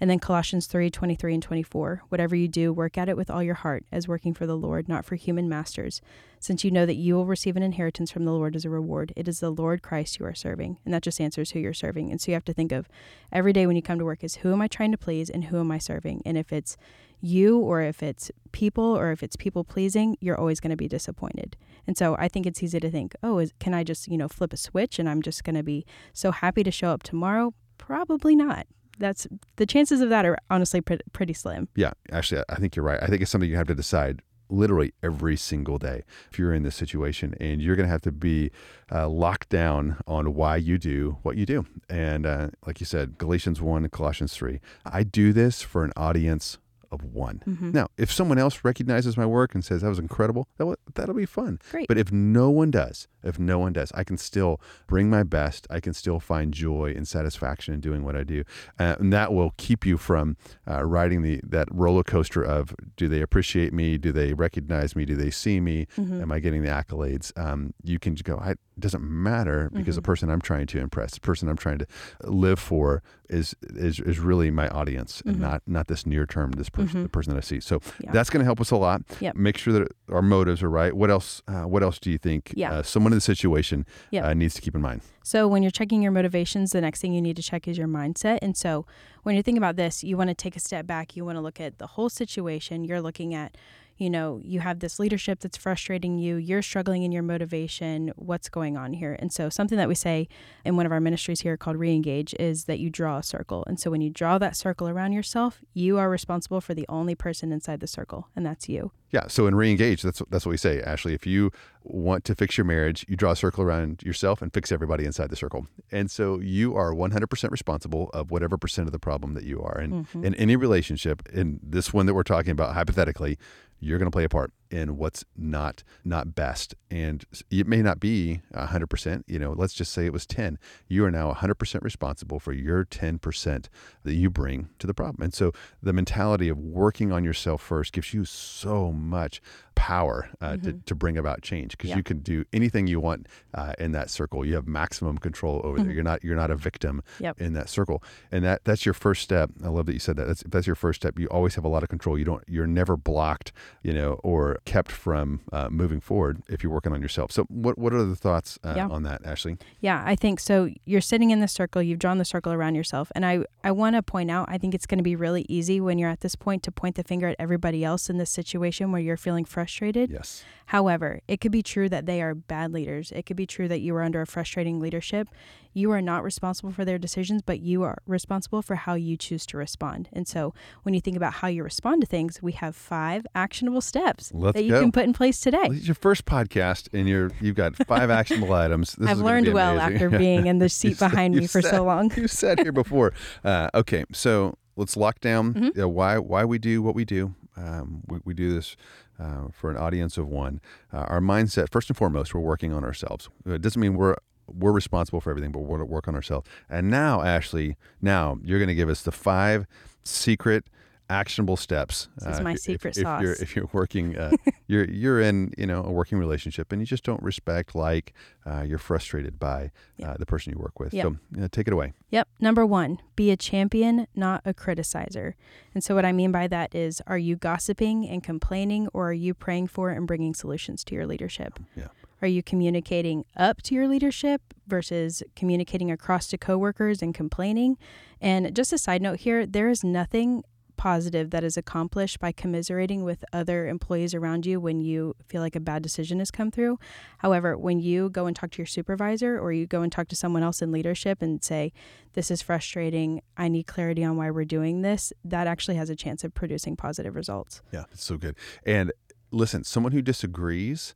And 0.00 0.08
then 0.08 0.18
Colossians 0.18 0.66
3 0.66 0.90
23 0.90 1.34
and 1.34 1.42
24. 1.42 2.02
Whatever 2.08 2.34
you 2.34 2.48
do, 2.48 2.72
work 2.72 2.96
at 2.96 3.10
it 3.10 3.18
with 3.18 3.30
all 3.30 3.42
your 3.42 3.54
heart, 3.54 3.84
as 3.92 4.08
working 4.08 4.32
for 4.32 4.46
the 4.46 4.56
Lord, 4.56 4.88
not 4.88 5.04
for 5.04 5.14
human 5.14 5.46
masters, 5.46 6.00
since 6.38 6.64
you 6.64 6.70
know 6.70 6.86
that 6.86 6.94
you 6.94 7.14
will 7.14 7.26
receive 7.26 7.54
an 7.54 7.62
inheritance 7.62 8.10
from 8.10 8.24
the 8.24 8.32
Lord 8.32 8.56
as 8.56 8.64
a 8.64 8.70
reward. 8.70 9.12
It 9.14 9.28
is 9.28 9.40
the 9.40 9.50
Lord 9.50 9.82
Christ 9.82 10.18
you 10.18 10.24
are 10.24 10.34
serving. 10.34 10.78
And 10.86 10.94
that 10.94 11.02
just 11.02 11.20
answers 11.20 11.50
who 11.50 11.58
you're 11.58 11.74
serving. 11.74 12.10
And 12.10 12.18
so 12.18 12.30
you 12.30 12.34
have 12.34 12.46
to 12.46 12.54
think 12.54 12.72
of 12.72 12.88
every 13.30 13.52
day 13.52 13.66
when 13.66 13.76
you 13.76 13.82
come 13.82 13.98
to 13.98 14.04
work 14.06 14.24
is 14.24 14.36
who 14.36 14.52
am 14.54 14.62
I 14.62 14.68
trying 14.68 14.92
to 14.92 14.98
please 14.98 15.28
and 15.28 15.44
who 15.44 15.60
am 15.60 15.70
I 15.70 15.76
serving? 15.76 16.22
And 16.24 16.38
if 16.38 16.50
it's 16.50 16.78
you 17.20 17.58
or 17.58 17.82
if 17.82 18.02
it's 18.02 18.30
people 18.52 18.84
or 18.84 19.12
if 19.12 19.22
it's 19.22 19.36
people 19.36 19.64
pleasing, 19.64 20.16
you're 20.20 20.38
always 20.38 20.60
going 20.60 20.70
to 20.70 20.76
be 20.76 20.88
disappointed. 20.88 21.56
And 21.86 21.96
so 21.96 22.16
I 22.18 22.28
think 22.28 22.46
it's 22.46 22.62
easy 22.62 22.80
to 22.80 22.90
think, 22.90 23.14
oh, 23.22 23.38
is, 23.38 23.52
can 23.58 23.74
I 23.74 23.84
just, 23.84 24.08
you 24.08 24.18
know, 24.18 24.28
flip 24.28 24.52
a 24.52 24.56
switch 24.56 24.98
and 24.98 25.08
I'm 25.08 25.22
just 25.22 25.44
going 25.44 25.56
to 25.56 25.62
be 25.62 25.84
so 26.12 26.30
happy 26.30 26.62
to 26.62 26.70
show 26.70 26.90
up 26.90 27.02
tomorrow? 27.02 27.54
Probably 27.78 28.36
not 28.36 28.66
that's 28.98 29.26
the 29.56 29.66
chances 29.66 30.00
of 30.00 30.10
that 30.10 30.24
are 30.24 30.36
honestly 30.50 30.80
pretty, 30.80 31.02
pretty 31.12 31.32
slim. 31.32 31.68
Yeah, 31.74 31.92
actually, 32.12 32.42
I 32.48 32.56
think 32.56 32.76
you're 32.76 32.84
right. 32.84 33.02
I 33.02 33.06
think 33.06 33.22
it's 33.22 33.30
something 33.30 33.50
you 33.50 33.56
have 33.56 33.66
to 33.68 33.74
decide 33.74 34.20
literally 34.50 34.92
every 35.02 35.36
single 35.36 35.78
day 35.78 36.02
if 36.30 36.38
you're 36.38 36.52
in 36.52 36.62
this 36.62 36.76
situation 36.76 37.34
and 37.40 37.62
you're 37.62 37.76
going 37.76 37.86
to 37.86 37.90
have 37.90 38.02
to 38.02 38.12
be 38.12 38.50
uh, 38.92 39.08
locked 39.08 39.48
down 39.48 39.96
on 40.06 40.34
why 40.34 40.56
you 40.56 40.78
do 40.78 41.16
what 41.22 41.36
you 41.36 41.46
do 41.46 41.64
and 41.88 42.26
uh, 42.26 42.48
like 42.66 42.80
you 42.80 42.86
said 42.86 43.16
galatians 43.16 43.60
1 43.60 43.88
colossians 43.90 44.34
3 44.34 44.60
i 44.84 45.04
do 45.04 45.32
this 45.32 45.62
for 45.62 45.84
an 45.84 45.92
audience 45.96 46.58
of 46.92 47.04
one. 47.04 47.42
Mm-hmm. 47.46 47.72
Now, 47.72 47.88
if 47.96 48.12
someone 48.12 48.38
else 48.38 48.60
recognizes 48.64 49.16
my 49.16 49.26
work 49.26 49.54
and 49.54 49.64
says 49.64 49.82
that 49.82 49.88
was 49.88 49.98
incredible, 49.98 50.48
that 50.58 50.66
will, 50.66 50.76
that'll 50.94 51.14
be 51.14 51.26
fun. 51.26 51.60
Great. 51.70 51.88
But 51.88 51.98
if 51.98 52.10
no 52.10 52.50
one 52.50 52.70
does, 52.70 53.08
if 53.22 53.38
no 53.38 53.58
one 53.58 53.72
does, 53.72 53.92
I 53.94 54.04
can 54.04 54.16
still 54.16 54.60
bring 54.86 55.10
my 55.10 55.22
best. 55.22 55.66
I 55.70 55.80
can 55.80 55.94
still 55.94 56.20
find 56.20 56.52
joy 56.52 56.92
and 56.96 57.06
satisfaction 57.06 57.74
in 57.74 57.80
doing 57.80 58.04
what 58.04 58.16
I 58.16 58.24
do, 58.24 58.44
uh, 58.78 58.96
and 58.98 59.12
that 59.12 59.32
will 59.32 59.54
keep 59.56 59.86
you 59.86 59.96
from 59.96 60.36
uh, 60.68 60.84
riding 60.84 61.22
the 61.22 61.40
that 61.44 61.68
roller 61.70 62.02
coaster 62.02 62.42
of 62.42 62.74
do 62.96 63.08
they 63.08 63.20
appreciate 63.20 63.72
me? 63.72 63.98
Do 63.98 64.12
they 64.12 64.32
recognize 64.32 64.96
me? 64.96 65.04
Do 65.04 65.16
they 65.16 65.30
see 65.30 65.60
me? 65.60 65.86
Mm-hmm. 65.96 66.22
Am 66.22 66.32
I 66.32 66.40
getting 66.40 66.62
the 66.62 66.70
accolades? 66.70 67.36
Um, 67.38 67.74
you 67.82 67.98
can 67.98 68.14
go. 68.14 68.38
I, 68.38 68.54
doesn't 68.80 69.02
matter 69.02 69.70
because 69.72 69.94
mm-hmm. 69.94 69.96
the 69.96 70.02
person 70.02 70.30
I'm 70.30 70.40
trying 70.40 70.66
to 70.68 70.78
impress, 70.78 71.14
the 71.14 71.20
person 71.20 71.48
I'm 71.48 71.56
trying 71.56 71.78
to 71.78 71.86
live 72.24 72.58
for, 72.58 73.02
is 73.28 73.54
is 73.62 74.00
is 74.00 74.18
really 74.18 74.50
my 74.50 74.68
audience, 74.68 75.22
and 75.24 75.36
mm-hmm. 75.36 75.42
not 75.42 75.62
not 75.66 75.86
this 75.88 76.04
near 76.04 76.26
term 76.26 76.52
this 76.52 76.68
person 76.68 76.88
mm-hmm. 76.88 77.02
the 77.04 77.08
person 77.08 77.32
that 77.32 77.38
I 77.38 77.42
see. 77.42 77.60
So 77.60 77.80
yeah. 78.00 78.10
that's 78.12 78.30
going 78.30 78.40
to 78.40 78.44
help 78.44 78.60
us 78.60 78.70
a 78.70 78.76
lot. 78.76 79.02
Yep. 79.20 79.36
Make 79.36 79.56
sure 79.56 79.72
that 79.72 79.88
our 80.10 80.22
motives 80.22 80.62
are 80.62 80.70
right. 80.70 80.94
What 80.94 81.10
else? 81.10 81.42
Uh, 81.46 81.62
what 81.62 81.82
else 81.82 81.98
do 81.98 82.10
you 82.10 82.18
think? 82.18 82.52
Yeah. 82.56 82.72
Uh, 82.72 82.82
someone 82.82 83.12
in 83.12 83.16
the 83.16 83.22
situation 83.22 83.86
yep. 84.10 84.24
uh, 84.24 84.34
needs 84.34 84.54
to 84.54 84.60
keep 84.60 84.74
in 84.74 84.80
mind. 84.80 85.02
So 85.22 85.46
when 85.46 85.62
you're 85.62 85.70
checking 85.70 86.02
your 86.02 86.12
motivations, 86.12 86.72
the 86.72 86.80
next 86.80 87.00
thing 87.00 87.12
you 87.12 87.22
need 87.22 87.36
to 87.36 87.42
check 87.42 87.68
is 87.68 87.78
your 87.78 87.86
mindset. 87.86 88.38
And 88.42 88.56
so 88.56 88.86
when 89.22 89.34
you're 89.34 89.42
thinking 89.42 89.58
about 89.58 89.76
this, 89.76 90.02
you 90.02 90.16
want 90.16 90.28
to 90.28 90.34
take 90.34 90.56
a 90.56 90.60
step 90.60 90.86
back. 90.86 91.14
You 91.14 91.24
want 91.24 91.36
to 91.36 91.40
look 91.40 91.60
at 91.60 91.78
the 91.78 91.86
whole 91.86 92.08
situation. 92.08 92.84
You're 92.84 93.02
looking 93.02 93.34
at 93.34 93.56
you 94.00 94.08
know, 94.08 94.40
you 94.42 94.60
have 94.60 94.80
this 94.80 94.98
leadership 94.98 95.40
that's 95.40 95.56
frustrating 95.56 96.18
you, 96.18 96.36
you're 96.36 96.62
struggling 96.62 97.02
in 97.02 97.12
your 97.12 97.22
motivation, 97.22 98.12
what's 98.16 98.48
going 98.48 98.76
on 98.76 98.94
here? 98.94 99.16
And 99.18 99.32
so, 99.32 99.48
something 99.48 99.76
that 99.78 99.88
we 99.88 99.94
say 99.94 100.26
in 100.64 100.76
one 100.76 100.86
of 100.86 100.92
our 100.92 101.00
ministries 101.00 101.40
here 101.40 101.56
called 101.56 101.76
Reengage 101.76 102.34
is 102.40 102.64
that 102.64 102.78
you 102.78 102.88
draw 102.88 103.18
a 103.18 103.22
circle. 103.22 103.64
And 103.66 103.78
so, 103.78 103.90
when 103.90 104.00
you 104.00 104.10
draw 104.10 104.38
that 104.38 104.56
circle 104.56 104.88
around 104.88 105.12
yourself, 105.12 105.60
you 105.74 105.98
are 105.98 106.08
responsible 106.08 106.60
for 106.60 106.72
the 106.72 106.86
only 106.88 107.14
person 107.14 107.52
inside 107.52 107.80
the 107.80 107.86
circle, 107.86 108.28
and 108.34 108.46
that's 108.46 108.68
you. 108.68 108.92
Yeah. 109.10 109.26
So 109.26 109.46
in 109.46 109.54
reengage, 109.54 110.02
that's 110.02 110.22
that's 110.30 110.46
what 110.46 110.50
we 110.50 110.56
say, 110.56 110.80
Ashley. 110.80 111.14
If 111.14 111.26
you 111.26 111.50
want 111.82 112.24
to 112.26 112.34
fix 112.34 112.56
your 112.56 112.64
marriage, 112.64 113.04
you 113.08 113.16
draw 113.16 113.32
a 113.32 113.36
circle 113.36 113.64
around 113.64 114.02
yourself 114.04 114.40
and 114.40 114.52
fix 114.52 114.70
everybody 114.70 115.04
inside 115.04 115.30
the 115.30 115.36
circle. 115.36 115.66
And 115.90 116.10
so 116.10 116.38
you 116.38 116.76
are 116.76 116.92
100% 116.92 117.50
responsible 117.50 118.10
of 118.10 118.30
whatever 118.30 118.56
percent 118.56 118.86
of 118.86 118.92
the 118.92 118.98
problem 118.98 119.34
that 119.34 119.44
you 119.44 119.62
are. 119.62 119.78
And 119.78 120.06
mm-hmm. 120.06 120.24
in 120.24 120.34
any 120.36 120.56
relationship, 120.56 121.28
in 121.32 121.58
this 121.62 121.92
one 121.92 122.06
that 122.06 122.14
we're 122.14 122.22
talking 122.22 122.52
about, 122.52 122.74
hypothetically, 122.74 123.38
you're 123.80 123.98
going 123.98 124.10
to 124.10 124.14
play 124.14 124.24
a 124.24 124.28
part 124.28 124.52
in 124.70 124.96
what's 124.96 125.24
not 125.36 125.82
not 126.04 126.34
best 126.34 126.74
and 126.90 127.24
it 127.50 127.66
may 127.66 127.82
not 127.82 128.00
be 128.00 128.40
100% 128.54 129.22
you 129.26 129.38
know 129.38 129.52
let's 129.52 129.74
just 129.74 129.92
say 129.92 130.06
it 130.06 130.12
was 130.12 130.26
10 130.26 130.58
you 130.88 131.04
are 131.04 131.10
now 131.10 131.32
100% 131.32 131.82
responsible 131.82 132.38
for 132.38 132.52
your 132.52 132.84
10% 132.84 133.66
that 134.04 134.14
you 134.14 134.30
bring 134.30 134.68
to 134.78 134.86
the 134.86 134.94
problem 134.94 135.22
and 135.22 135.34
so 135.34 135.52
the 135.82 135.92
mentality 135.92 136.48
of 136.48 136.58
working 136.58 137.12
on 137.12 137.24
yourself 137.24 137.60
first 137.60 137.92
gives 137.92 138.14
you 138.14 138.24
so 138.24 138.92
much 138.92 139.40
power 139.74 140.28
uh, 140.42 140.50
mm-hmm. 140.50 140.66
to, 140.66 140.72
to 140.84 140.94
bring 140.94 141.16
about 141.16 141.40
change 141.40 141.70
because 141.72 141.90
yeah. 141.90 141.96
you 141.96 142.02
can 142.02 142.18
do 142.18 142.44
anything 142.52 142.86
you 142.86 143.00
want 143.00 143.26
uh, 143.54 143.72
in 143.78 143.92
that 143.92 144.10
circle 144.10 144.44
you 144.44 144.54
have 144.54 144.68
maximum 144.68 145.16
control 145.16 145.62
over 145.64 145.78
mm-hmm. 145.78 145.86
there 145.86 145.94
you're 145.94 146.04
not 146.04 146.22
you're 146.22 146.36
not 146.36 146.50
a 146.50 146.56
victim 146.56 147.02
yep. 147.18 147.40
in 147.40 147.54
that 147.54 147.68
circle 147.68 148.02
and 148.30 148.44
that 148.44 148.62
that's 148.64 148.84
your 148.84 148.92
first 148.92 149.22
step 149.22 149.50
i 149.64 149.68
love 149.68 149.86
that 149.86 149.94
you 149.94 149.98
said 149.98 150.16
that 150.16 150.26
that's, 150.26 150.42
that's 150.46 150.66
your 150.66 150.76
first 150.76 151.00
step 151.00 151.18
you 151.18 151.26
always 151.28 151.54
have 151.54 151.64
a 151.64 151.68
lot 151.68 151.82
of 151.82 151.88
control 151.88 152.18
you 152.18 152.26
don't 152.26 152.44
you're 152.46 152.66
never 152.66 152.94
blocked 152.94 153.52
you 153.82 153.92
know 153.92 154.20
or 154.22 154.59
kept 154.64 154.92
from 154.92 155.40
uh, 155.52 155.68
moving 155.70 156.00
forward 156.00 156.42
if 156.48 156.62
you're 156.62 156.72
working 156.72 156.92
on 156.92 157.00
yourself. 157.00 157.32
So, 157.32 157.44
what 157.44 157.78
what 157.78 157.92
are 157.92 158.04
the 158.04 158.16
thoughts 158.16 158.58
uh, 158.62 158.74
yeah. 158.76 158.88
on 158.88 159.02
that, 159.04 159.24
Ashley? 159.24 159.56
Yeah, 159.80 160.02
I 160.04 160.14
think 160.14 160.40
so. 160.40 160.70
You're 160.84 161.00
sitting 161.00 161.30
in 161.30 161.40
the 161.40 161.48
circle. 161.48 161.82
You've 161.82 161.98
drawn 161.98 162.18
the 162.18 162.24
circle 162.24 162.52
around 162.52 162.74
yourself, 162.74 163.10
and 163.14 163.24
I 163.24 163.44
I 163.64 163.72
want 163.72 163.96
to 163.96 164.02
point 164.02 164.30
out. 164.30 164.46
I 164.48 164.58
think 164.58 164.74
it's 164.74 164.86
going 164.86 164.98
to 164.98 165.04
be 165.04 165.16
really 165.16 165.46
easy 165.48 165.80
when 165.80 165.98
you're 165.98 166.10
at 166.10 166.20
this 166.20 166.34
point 166.34 166.62
to 166.64 166.72
point 166.72 166.96
the 166.96 167.04
finger 167.04 167.28
at 167.28 167.36
everybody 167.38 167.84
else 167.84 168.10
in 168.10 168.18
this 168.18 168.30
situation 168.30 168.92
where 168.92 169.00
you're 169.00 169.16
feeling 169.16 169.44
frustrated. 169.44 170.10
Yes. 170.10 170.44
However, 170.66 171.20
it 171.26 171.40
could 171.40 171.52
be 171.52 171.62
true 171.62 171.88
that 171.88 172.06
they 172.06 172.22
are 172.22 172.34
bad 172.34 172.72
leaders. 172.72 173.12
It 173.12 173.26
could 173.26 173.36
be 173.36 173.46
true 173.46 173.66
that 173.66 173.80
you 173.80 173.92
were 173.92 174.02
under 174.02 174.20
a 174.20 174.26
frustrating 174.26 174.78
leadership. 174.78 175.28
You 175.72 175.90
are 175.92 176.02
not 176.02 176.22
responsible 176.24 176.72
for 176.72 176.84
their 176.84 176.98
decisions, 176.98 177.42
but 177.42 177.60
you 177.60 177.82
are 177.82 177.98
responsible 178.06 178.62
for 178.62 178.74
how 178.76 178.94
you 178.94 179.16
choose 179.16 179.46
to 179.46 179.56
respond. 179.56 180.08
And 180.12 180.26
so, 180.26 180.52
when 180.82 180.94
you 180.94 181.00
think 181.00 181.16
about 181.16 181.34
how 181.34 181.48
you 181.48 181.62
respond 181.62 182.02
to 182.02 182.06
things, 182.06 182.42
we 182.42 182.52
have 182.52 182.74
five 182.74 183.26
actionable 183.34 183.80
steps 183.80 184.32
Let's 184.34 184.56
that 184.56 184.64
you 184.64 184.70
go. 184.70 184.80
can 184.80 184.92
put 184.92 185.04
in 185.04 185.12
place 185.12 185.40
today. 185.40 185.58
Well, 185.62 185.72
it's 185.72 185.86
your 185.86 185.94
first 185.94 186.24
podcast, 186.24 186.88
and 186.92 187.08
you're 187.08 187.30
you've 187.40 187.56
got 187.56 187.76
five 187.86 188.10
actionable 188.20 188.52
items. 188.52 188.94
This 188.94 189.08
I've 189.08 189.18
learned 189.18 189.52
well 189.52 189.78
after 189.78 190.10
being 190.18 190.46
in 190.46 190.58
the 190.58 190.68
seat 190.68 190.98
behind 190.98 191.34
me 191.34 191.46
for 191.46 191.62
sat, 191.62 191.70
so 191.70 191.84
long. 191.84 192.12
you 192.16 192.28
sat 192.28 192.60
here 192.60 192.72
before. 192.72 193.12
Uh, 193.44 193.68
okay, 193.74 194.04
so 194.12 194.56
let's 194.76 194.96
lock 194.96 195.20
down 195.20 195.54
mm-hmm. 195.54 195.80
uh, 195.80 195.86
why 195.86 196.18
why 196.18 196.44
we 196.44 196.58
do 196.58 196.82
what 196.82 196.94
we 196.94 197.04
do. 197.04 197.34
Um, 197.56 198.02
we, 198.06 198.18
we 198.24 198.34
do 198.34 198.52
this 198.54 198.76
uh, 199.18 199.48
for 199.52 199.70
an 199.70 199.76
audience 199.76 200.18
of 200.18 200.28
one. 200.28 200.60
Uh, 200.92 200.98
our 201.08 201.20
mindset, 201.20 201.70
first 201.70 201.88
and 201.88 201.96
foremost, 201.96 202.34
we're 202.34 202.40
working 202.40 202.72
on 202.72 202.84
ourselves. 202.84 203.28
It 203.46 203.62
doesn't 203.62 203.80
mean 203.80 203.94
we're 203.94 204.16
we're 204.54 204.72
responsible 204.72 205.20
for 205.20 205.30
everything, 205.30 205.52
but 205.52 205.60
we're 205.60 205.68
going 205.68 205.80
to 205.80 205.84
work 205.84 206.08
on 206.08 206.14
ourselves. 206.14 206.48
And 206.68 206.90
now, 206.90 207.22
Ashley, 207.22 207.76
now 208.00 208.38
you're 208.42 208.58
going 208.58 208.68
to 208.68 208.74
give 208.74 208.88
us 208.88 209.02
the 209.02 209.12
five 209.12 209.66
secret 210.04 210.66
actionable 211.10 211.56
steps. 211.56 212.08
This 212.16 212.34
is 212.34 212.40
uh, 212.40 212.42
my 212.42 212.54
secret 212.54 212.96
if, 212.96 213.02
sauce. 213.02 213.20
If 213.20 213.24
you're, 213.24 213.32
if 213.32 213.56
you're 213.56 213.68
working, 213.72 214.16
uh, 214.16 214.30
you're 214.68 214.88
you're 214.88 215.20
in 215.20 215.52
you 215.58 215.66
know 215.66 215.82
a 215.82 215.90
working 215.90 216.18
relationship, 216.18 216.72
and 216.72 216.80
you 216.80 216.86
just 216.86 217.04
don't 217.04 217.22
respect, 217.22 217.74
like, 217.74 218.14
uh, 218.46 218.62
you're 218.62 218.78
frustrated 218.78 219.38
by 219.38 219.72
uh, 220.02 220.14
the 220.18 220.24
person 220.24 220.52
you 220.52 220.58
work 220.58 220.78
with. 220.78 220.94
Yep. 220.94 221.12
So 221.36 221.48
take 221.48 221.66
it 221.66 221.72
away. 221.72 221.92
Yep. 222.10 222.28
Number 222.38 222.64
one, 222.64 223.00
be 223.16 223.30
a 223.30 223.36
champion, 223.36 224.06
not 224.14 224.40
a 224.44 224.54
criticizer. 224.54 225.34
And 225.74 225.84
so 225.84 225.94
what 225.94 226.04
I 226.04 226.12
mean 226.12 226.32
by 226.32 226.46
that 226.46 226.74
is, 226.74 227.02
are 227.06 227.18
you 227.18 227.36
gossiping 227.36 228.08
and 228.08 228.22
complaining, 228.22 228.88
or 228.94 229.10
are 229.10 229.14
you 229.14 229.34
praying 229.34 229.66
for 229.66 229.90
and 229.90 230.06
bringing 230.06 230.32
solutions 230.32 230.84
to 230.84 230.94
your 230.94 231.06
leadership? 231.06 231.58
Yeah. 231.76 231.88
Are 232.22 232.28
you 232.28 232.42
communicating 232.42 233.24
up 233.36 233.62
to 233.62 233.74
your 233.74 233.88
leadership 233.88 234.42
versus 234.66 235.22
communicating 235.34 235.90
across 235.90 236.28
to 236.28 236.38
coworkers 236.38 237.00
and 237.02 237.14
complaining? 237.14 237.78
And 238.20 238.54
just 238.54 238.72
a 238.72 238.78
side 238.78 239.00
note 239.00 239.20
here, 239.20 239.46
there 239.46 239.70
is 239.70 239.82
nothing 239.82 240.42
positive 240.76 241.28
that 241.30 241.44
is 241.44 241.58
accomplished 241.58 242.18
by 242.20 242.32
commiserating 242.32 243.04
with 243.04 243.22
other 243.34 243.68
employees 243.68 244.14
around 244.14 244.46
you 244.46 244.58
when 244.58 244.80
you 244.80 245.14
feel 245.28 245.42
like 245.42 245.54
a 245.54 245.60
bad 245.60 245.82
decision 245.82 246.18
has 246.18 246.30
come 246.30 246.50
through. 246.50 246.78
However, 247.18 247.56
when 247.56 247.80
you 247.80 248.08
go 248.08 248.26
and 248.26 248.34
talk 248.34 248.50
to 248.52 248.58
your 248.58 248.66
supervisor 248.66 249.38
or 249.38 249.52
you 249.52 249.66
go 249.66 249.82
and 249.82 249.92
talk 249.92 250.08
to 250.08 250.16
someone 250.16 250.42
else 250.42 250.62
in 250.62 250.72
leadership 250.72 251.20
and 251.20 251.44
say, 251.44 251.72
This 252.14 252.30
is 252.30 252.40
frustrating, 252.40 253.20
I 253.36 253.48
need 253.48 253.66
clarity 253.66 254.02
on 254.04 254.16
why 254.16 254.30
we're 254.30 254.46
doing 254.46 254.80
this, 254.80 255.12
that 255.22 255.46
actually 255.46 255.76
has 255.76 255.90
a 255.90 255.96
chance 255.96 256.24
of 256.24 256.32
producing 256.32 256.76
positive 256.76 257.14
results. 257.14 257.60
Yeah, 257.72 257.84
it's 257.92 258.04
so 258.04 258.16
good. 258.16 258.36
And 258.64 258.90
listen, 259.30 259.64
someone 259.64 259.92
who 259.92 260.00
disagrees 260.00 260.94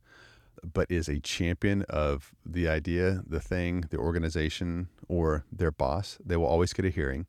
but 0.73 0.89
is 0.89 1.07
a 1.07 1.19
champion 1.19 1.83
of 1.83 2.33
the 2.45 2.67
idea, 2.67 3.23
the 3.27 3.39
thing, 3.39 3.85
the 3.89 3.97
organization, 3.97 4.87
or 5.07 5.45
their 5.51 5.71
boss, 5.71 6.17
they 6.25 6.37
will 6.37 6.45
always 6.45 6.73
get 6.73 6.85
a 6.85 6.89
hearing. 6.89 7.25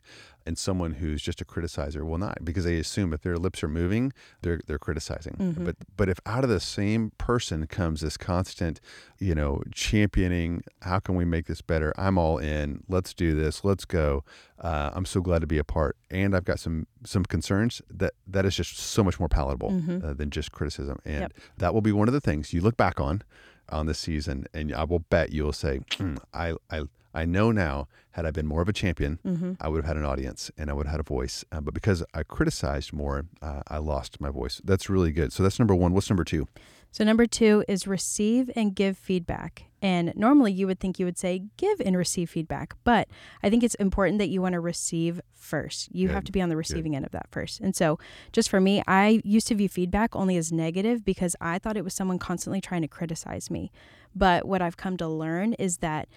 And 0.47 0.57
someone 0.57 0.95
who's 0.95 1.23
just 1.23 1.41
a 1.41 1.45
criticizer 1.45 2.07
will 2.07 2.19
not, 2.19 2.45
because 2.45 2.65
they 2.65 2.79
assume 2.79 3.13
if 3.13 3.23
their 3.23 3.37
lips 3.37 3.63
are 3.65 3.69
moving, 3.69 4.13
they're 4.43 4.61
they're 4.67 4.79
criticizing. 4.79 5.35
Mm-hmm. 5.35 5.65
But 5.65 5.77
but 5.97 6.09
if 6.09 6.21
out 6.25 6.45
of 6.45 6.51
the 6.51 6.61
same 6.61 7.11
person 7.19 7.67
comes 7.67 8.01
this 8.01 8.17
constant, 8.17 8.81
you 9.19 9.35
know, 9.35 9.63
championing, 9.73 10.63
how 10.83 11.01
can 11.01 11.17
we 11.17 11.25
make 11.25 11.47
this 11.47 11.63
better? 11.63 11.93
I'm 11.99 12.17
all 12.17 12.39
in. 12.39 12.85
Let's 12.89 13.13
do 13.13 13.35
this. 13.35 13.65
Let's 13.65 13.85
go. 13.85 14.25
Uh, 14.59 14.91
I'm 14.95 15.05
so 15.05 15.21
glad 15.21 15.41
to 15.41 15.47
be 15.47 15.59
a 15.59 15.65
part. 15.65 15.97
And 16.11 16.35
I've 16.37 16.45
got 16.45 16.61
some 16.61 16.87
some 17.05 17.25
concerns 17.25 17.83
that 17.91 18.15
that 18.27 18.47
is 18.47 18.55
just 18.55 18.79
so 18.79 19.03
much 19.03 19.19
more 19.19 19.29
palatable 19.29 19.71
mm-hmm. 19.71 20.07
uh, 20.07 20.15
than 20.15 20.31
just 20.31 20.53
criticism. 20.53 20.99
And 21.05 21.21
yep. 21.21 21.33
that 21.59 21.75
will 21.75 21.83
be 21.83 21.93
one 21.93 22.09
of 22.09 22.15
the 22.15 22.21
things 22.21 22.53
you 22.53 22.61
look 22.61 22.77
back 22.77 23.01
on 23.01 23.23
on 23.69 23.87
this 23.87 23.99
season, 23.99 24.47
and 24.55 24.73
I 24.73 24.85
will 24.85 25.01
bet 25.01 25.33
you'll 25.33 25.53
say, 25.53 25.81
mm, 25.91 26.19
I 26.33 26.55
I 26.71 26.83
I 27.17 27.25
know 27.25 27.51
now, 27.51 27.89
had 28.13 28.27
I 28.27 28.31
been 28.31 28.47
more 28.47 28.63
of 28.63 28.69
a 28.69 28.73
champion, 28.73 29.19
mm-hmm. 29.27 29.53
I 29.61 29.69
would 29.69 29.79
have 29.79 29.87
had 29.87 29.97
an 29.97 30.05
audience 30.05 30.51
and 30.57 30.71
I 30.71 30.73
would 30.75 30.87
have 30.87 30.93
had 30.93 31.01
a 31.01 31.05
voice. 31.05 31.45
Uh, 31.51 31.61
but 31.61 31.75
because 31.75 32.05
I 32.15 32.23
criticized 32.23 32.93
more, 32.93 33.25
uh, 33.43 33.63
I 33.69 33.79
lost 33.79 34.21
my 34.21 34.31
voice. 34.31 34.61
That's 34.65 34.89
really 34.89 35.13
good. 35.13 35.33
So 35.33 35.43
that's 35.43 35.59
number 35.59 35.75
one. 35.75 35.93
What's 35.93 36.11
number 36.11 36.25
two? 36.25 36.47
So, 36.93 37.05
number 37.05 37.27
two 37.27 37.63
is 37.69 37.87
receive 37.87 38.51
and 38.57 38.75
give 38.75 38.97
feedback. 38.97 39.65
And 39.83 40.15
normally 40.17 40.51
you 40.51 40.67
would 40.67 40.81
think 40.81 40.99
you 40.99 41.05
would 41.05 41.19
say 41.19 41.43
give 41.59 41.79
and 41.81 41.95
receive 41.95 42.31
feedback, 42.31 42.75
but 42.85 43.09
I 43.43 43.51
think 43.51 43.63
it's 43.63 43.75
important 43.75 44.19
that 44.21 44.31
you 44.31 44.41
want 44.41 44.55
to 44.55 44.61
receive 44.61 45.21
first. 45.35 45.95
You 45.95 46.09
Good. 46.09 46.15
have 46.15 46.25
to 46.25 46.33
be 46.33 46.41
on 46.41 46.49
the 46.49 46.57
receiving 46.57 46.93
Good. 46.93 46.97
end 46.97 47.05
of 47.05 47.13
that 47.13 47.27
first. 47.31 47.61
And 47.61 47.77
so, 47.77 47.99
just 48.33 48.49
for 48.49 48.63
me, 48.63 48.83
I 48.87 49.21
used 49.25 49.47
to 49.49 49.55
view 49.55 49.69
feedback 49.69 50.17
only 50.17 50.39
as 50.39 50.51
negative 50.51 51.05
because 51.05 51.37
I 51.39 51.59
thought 51.59 51.77
it 51.77 51.85
was 51.85 51.93
someone 51.93 52.19
constantly 52.19 52.63
trying 52.63 52.83
to 52.83 52.89
criticize 52.89 53.51
me. 53.51 53.71
But 54.15 54.49
what 54.49 54.63
I've 54.63 54.79
come 54.79 54.97
to 54.97 55.07
learn 55.07 55.53
is 55.55 55.79
that 55.79 56.09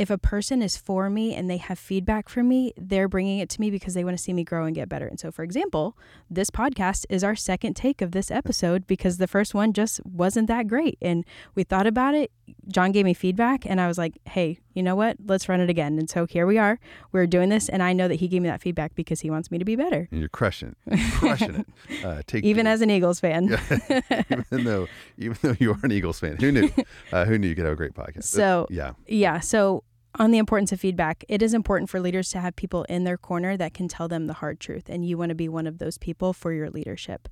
if 0.00 0.08
a 0.08 0.16
person 0.16 0.62
is 0.62 0.78
for 0.78 1.10
me 1.10 1.34
and 1.34 1.50
they 1.50 1.58
have 1.58 1.78
feedback 1.78 2.30
for 2.30 2.42
me, 2.42 2.72
they're 2.78 3.06
bringing 3.06 3.38
it 3.38 3.50
to 3.50 3.60
me 3.60 3.70
because 3.70 3.92
they 3.92 4.02
want 4.02 4.16
to 4.16 4.22
see 4.22 4.32
me 4.32 4.42
grow 4.42 4.64
and 4.64 4.74
get 4.74 4.88
better. 4.88 5.06
And 5.06 5.20
so, 5.20 5.30
for 5.30 5.42
example, 5.42 5.94
this 6.30 6.48
podcast 6.48 7.04
is 7.10 7.22
our 7.22 7.36
second 7.36 7.74
take 7.74 8.00
of 8.00 8.12
this 8.12 8.30
episode 8.30 8.86
because 8.86 9.18
the 9.18 9.28
first 9.28 9.52
one 9.52 9.74
just 9.74 10.00
wasn't 10.06 10.48
that 10.48 10.68
great. 10.68 10.96
And 11.02 11.26
we 11.54 11.64
thought 11.64 11.86
about 11.86 12.14
it. 12.14 12.32
John 12.66 12.92
gave 12.92 13.04
me 13.04 13.12
feedback, 13.14 13.66
and 13.66 13.80
I 13.80 13.86
was 13.86 13.98
like, 13.98 14.18
hey, 14.24 14.58
you 14.74 14.82
know 14.82 14.96
what? 14.96 15.18
Let's 15.24 15.48
run 15.48 15.60
it 15.60 15.68
again. 15.68 15.98
And 15.98 16.08
so 16.08 16.26
here 16.26 16.46
we 16.46 16.58
are. 16.58 16.78
We're 17.12 17.26
doing 17.26 17.48
this, 17.48 17.68
and 17.68 17.82
I 17.82 17.92
know 17.92 18.08
that 18.08 18.16
he 18.16 18.26
gave 18.26 18.42
me 18.42 18.48
that 18.48 18.60
feedback 18.60 18.94
because 18.94 19.20
he 19.20 19.30
wants 19.30 19.50
me 19.50 19.58
to 19.58 19.64
be 19.64 19.76
better. 19.76 20.08
And 20.10 20.20
you're 20.20 20.28
crushing 20.28 20.74
it. 20.86 20.98
You're 20.98 21.10
crushing 21.18 21.54
it. 21.56 21.66
Uh, 22.04 22.22
take 22.26 22.44
even 22.44 22.66
as 22.66 22.80
an 22.80 22.90
Eagles 22.90 23.20
fan. 23.20 23.48
Yeah. 23.48 24.22
even 24.48 24.64
though 24.64 24.88
even 25.18 25.36
though 25.42 25.56
you 25.58 25.72
are 25.72 25.78
an 25.82 25.92
Eagles 25.92 26.18
fan, 26.18 26.36
who 26.38 26.50
knew? 26.50 26.70
Uh, 27.12 27.24
who 27.24 27.36
knew 27.38 27.48
you 27.48 27.54
could 27.54 27.64
have 27.64 27.72
a 27.72 27.76
great 27.76 27.94
podcast? 27.94 28.24
So 28.24 28.66
yeah, 28.70 28.92
yeah. 29.06 29.40
So 29.40 29.82
on 30.16 30.30
the 30.30 30.38
importance 30.38 30.72
of 30.72 30.80
feedback, 30.80 31.24
it 31.28 31.40
is 31.42 31.54
important 31.54 31.88
for 31.88 32.00
leaders 32.00 32.30
to 32.30 32.40
have 32.40 32.56
people 32.56 32.84
in 32.84 33.04
their 33.04 33.16
corner 33.16 33.56
that 33.56 33.74
can 33.74 33.88
tell 33.88 34.08
them 34.08 34.26
the 34.26 34.34
hard 34.34 34.58
truth, 34.58 34.88
and 34.88 35.06
you 35.06 35.16
want 35.16 35.28
to 35.28 35.34
be 35.34 35.48
one 35.48 35.66
of 35.66 35.78
those 35.78 35.98
people 35.98 36.32
for 36.32 36.52
your 36.52 36.68
leadership. 36.68 37.28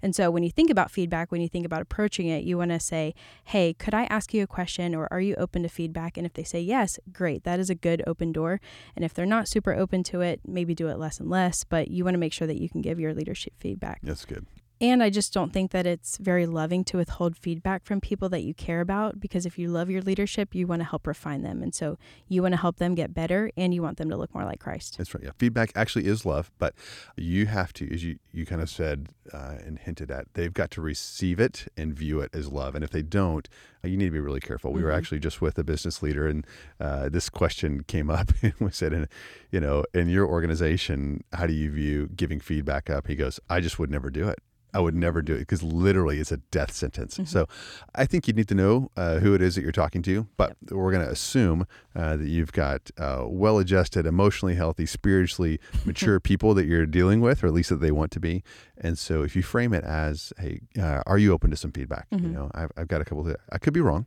And 0.00 0.16
so, 0.16 0.30
when 0.30 0.42
you 0.42 0.50
think 0.50 0.70
about 0.70 0.90
feedback, 0.90 1.30
when 1.30 1.40
you 1.40 1.48
think 1.48 1.64
about 1.64 1.82
approaching 1.82 2.26
it, 2.26 2.42
you 2.42 2.58
want 2.58 2.72
to 2.72 2.80
say, 2.80 3.14
Hey, 3.44 3.72
could 3.74 3.94
I 3.94 4.04
ask 4.04 4.34
you 4.34 4.42
a 4.42 4.48
question, 4.48 4.94
or 4.94 5.06
are 5.12 5.20
you 5.20 5.36
open 5.36 5.62
to 5.62 5.68
feedback? 5.68 6.16
And 6.16 6.26
if 6.26 6.32
they 6.32 6.42
say 6.42 6.60
yes, 6.60 6.98
great, 7.12 7.44
that 7.44 7.60
is 7.60 7.70
a 7.70 7.74
good 7.74 8.02
open 8.06 8.32
door. 8.32 8.60
And 8.96 9.04
if 9.04 9.14
they're 9.14 9.26
not 9.26 9.46
super 9.46 9.74
open 9.74 10.02
to 10.04 10.20
it, 10.20 10.40
maybe 10.46 10.74
do 10.74 10.88
it 10.88 10.98
less 10.98 11.20
and 11.20 11.30
less, 11.30 11.62
but 11.64 11.88
you 11.88 12.02
want 12.04 12.14
to 12.14 12.18
make 12.18 12.32
sure 12.32 12.48
that 12.48 12.60
you 12.60 12.68
can 12.68 12.80
give 12.80 12.98
your 12.98 13.14
leadership 13.14 13.52
feedback. 13.60 14.00
That's 14.02 14.24
good. 14.24 14.46
And 14.82 15.00
I 15.00 15.10
just 15.10 15.32
don't 15.32 15.52
think 15.52 15.70
that 15.70 15.86
it's 15.86 16.16
very 16.16 16.44
loving 16.44 16.82
to 16.86 16.96
withhold 16.96 17.36
feedback 17.36 17.84
from 17.84 18.00
people 18.00 18.28
that 18.30 18.42
you 18.42 18.52
care 18.52 18.80
about 18.80 19.20
because 19.20 19.46
if 19.46 19.56
you 19.56 19.68
love 19.68 19.88
your 19.88 20.02
leadership, 20.02 20.56
you 20.56 20.66
want 20.66 20.80
to 20.80 20.84
help 20.84 21.06
refine 21.06 21.42
them. 21.42 21.62
And 21.62 21.72
so 21.72 21.98
you 22.26 22.42
want 22.42 22.54
to 22.54 22.60
help 22.60 22.78
them 22.78 22.96
get 22.96 23.14
better 23.14 23.52
and 23.56 23.72
you 23.72 23.80
want 23.80 23.98
them 23.98 24.10
to 24.10 24.16
look 24.16 24.34
more 24.34 24.44
like 24.44 24.58
Christ. 24.58 24.98
That's 24.98 25.14
right. 25.14 25.22
Yeah. 25.22 25.30
Feedback 25.38 25.70
actually 25.76 26.06
is 26.06 26.26
love, 26.26 26.50
but 26.58 26.74
you 27.16 27.46
have 27.46 27.72
to, 27.74 27.94
as 27.94 28.02
you, 28.02 28.18
you 28.32 28.44
kind 28.44 28.60
of 28.60 28.68
said 28.68 29.10
uh, 29.32 29.54
and 29.64 29.78
hinted 29.78 30.10
at, 30.10 30.26
they've 30.34 30.52
got 30.52 30.72
to 30.72 30.80
receive 30.80 31.38
it 31.38 31.68
and 31.76 31.94
view 31.94 32.18
it 32.18 32.34
as 32.34 32.50
love. 32.50 32.74
And 32.74 32.82
if 32.82 32.90
they 32.90 33.02
don't, 33.02 33.48
uh, 33.84 33.88
you 33.88 33.96
need 33.96 34.06
to 34.06 34.10
be 34.10 34.18
really 34.18 34.40
careful. 34.40 34.72
We 34.72 34.78
mm-hmm. 34.80 34.86
were 34.86 34.92
actually 34.92 35.20
just 35.20 35.40
with 35.40 35.60
a 35.60 35.64
business 35.64 36.02
leader 36.02 36.26
and 36.26 36.44
uh, 36.80 37.08
this 37.08 37.30
question 37.30 37.84
came 37.84 38.10
up 38.10 38.32
and 38.42 38.54
we 38.58 38.72
said, 38.72 38.92
in, 38.92 39.08
you 39.52 39.60
know, 39.60 39.84
in 39.94 40.08
your 40.08 40.26
organization, 40.26 41.22
how 41.32 41.46
do 41.46 41.52
you 41.52 41.70
view 41.70 42.08
giving 42.16 42.40
feedback 42.40 42.90
up? 42.90 43.06
He 43.06 43.14
goes, 43.14 43.38
I 43.48 43.60
just 43.60 43.78
would 43.78 43.88
never 43.88 44.10
do 44.10 44.28
it. 44.28 44.40
I 44.74 44.80
would 44.80 44.94
never 44.94 45.20
do 45.20 45.34
it 45.34 45.40
because 45.40 45.62
literally 45.62 46.18
it's 46.18 46.32
a 46.32 46.38
death 46.38 46.72
sentence. 46.72 47.14
Mm-hmm. 47.14 47.24
So 47.24 47.46
I 47.94 48.06
think 48.06 48.26
you 48.26 48.32
need 48.32 48.48
to 48.48 48.54
know 48.54 48.90
uh, 48.96 49.18
who 49.18 49.34
it 49.34 49.42
is 49.42 49.54
that 49.54 49.62
you're 49.62 49.72
talking 49.72 50.02
to, 50.02 50.26
but 50.36 50.56
yep. 50.62 50.72
we're 50.72 50.92
going 50.92 51.04
to 51.04 51.10
assume 51.10 51.66
uh, 51.94 52.16
that 52.16 52.26
you've 52.28 52.52
got 52.52 52.90
uh, 52.98 53.24
well 53.26 53.58
adjusted, 53.58 54.06
emotionally 54.06 54.54
healthy, 54.54 54.86
spiritually 54.86 55.60
mature 55.84 56.20
people 56.20 56.54
that 56.54 56.66
you're 56.66 56.86
dealing 56.86 57.20
with, 57.20 57.44
or 57.44 57.48
at 57.48 57.52
least 57.52 57.68
that 57.68 57.80
they 57.80 57.92
want 57.92 58.10
to 58.12 58.20
be. 58.20 58.42
And 58.78 58.98
so 58.98 59.22
if 59.22 59.36
you 59.36 59.42
frame 59.42 59.74
it 59.74 59.84
as, 59.84 60.32
hey, 60.38 60.60
uh, 60.78 61.02
are 61.06 61.18
you 61.18 61.32
open 61.32 61.50
to 61.50 61.56
some 61.56 61.72
feedback? 61.72 62.08
Mm-hmm. 62.10 62.26
You 62.26 62.32
know, 62.32 62.50
I've, 62.54 62.72
I've, 62.76 62.88
got 62.88 63.00
a 63.02 63.04
couple 63.04 63.28
of, 63.28 63.36
I 63.50 63.58
could 63.58 63.74
be 63.74 63.80
wrong, 63.80 64.06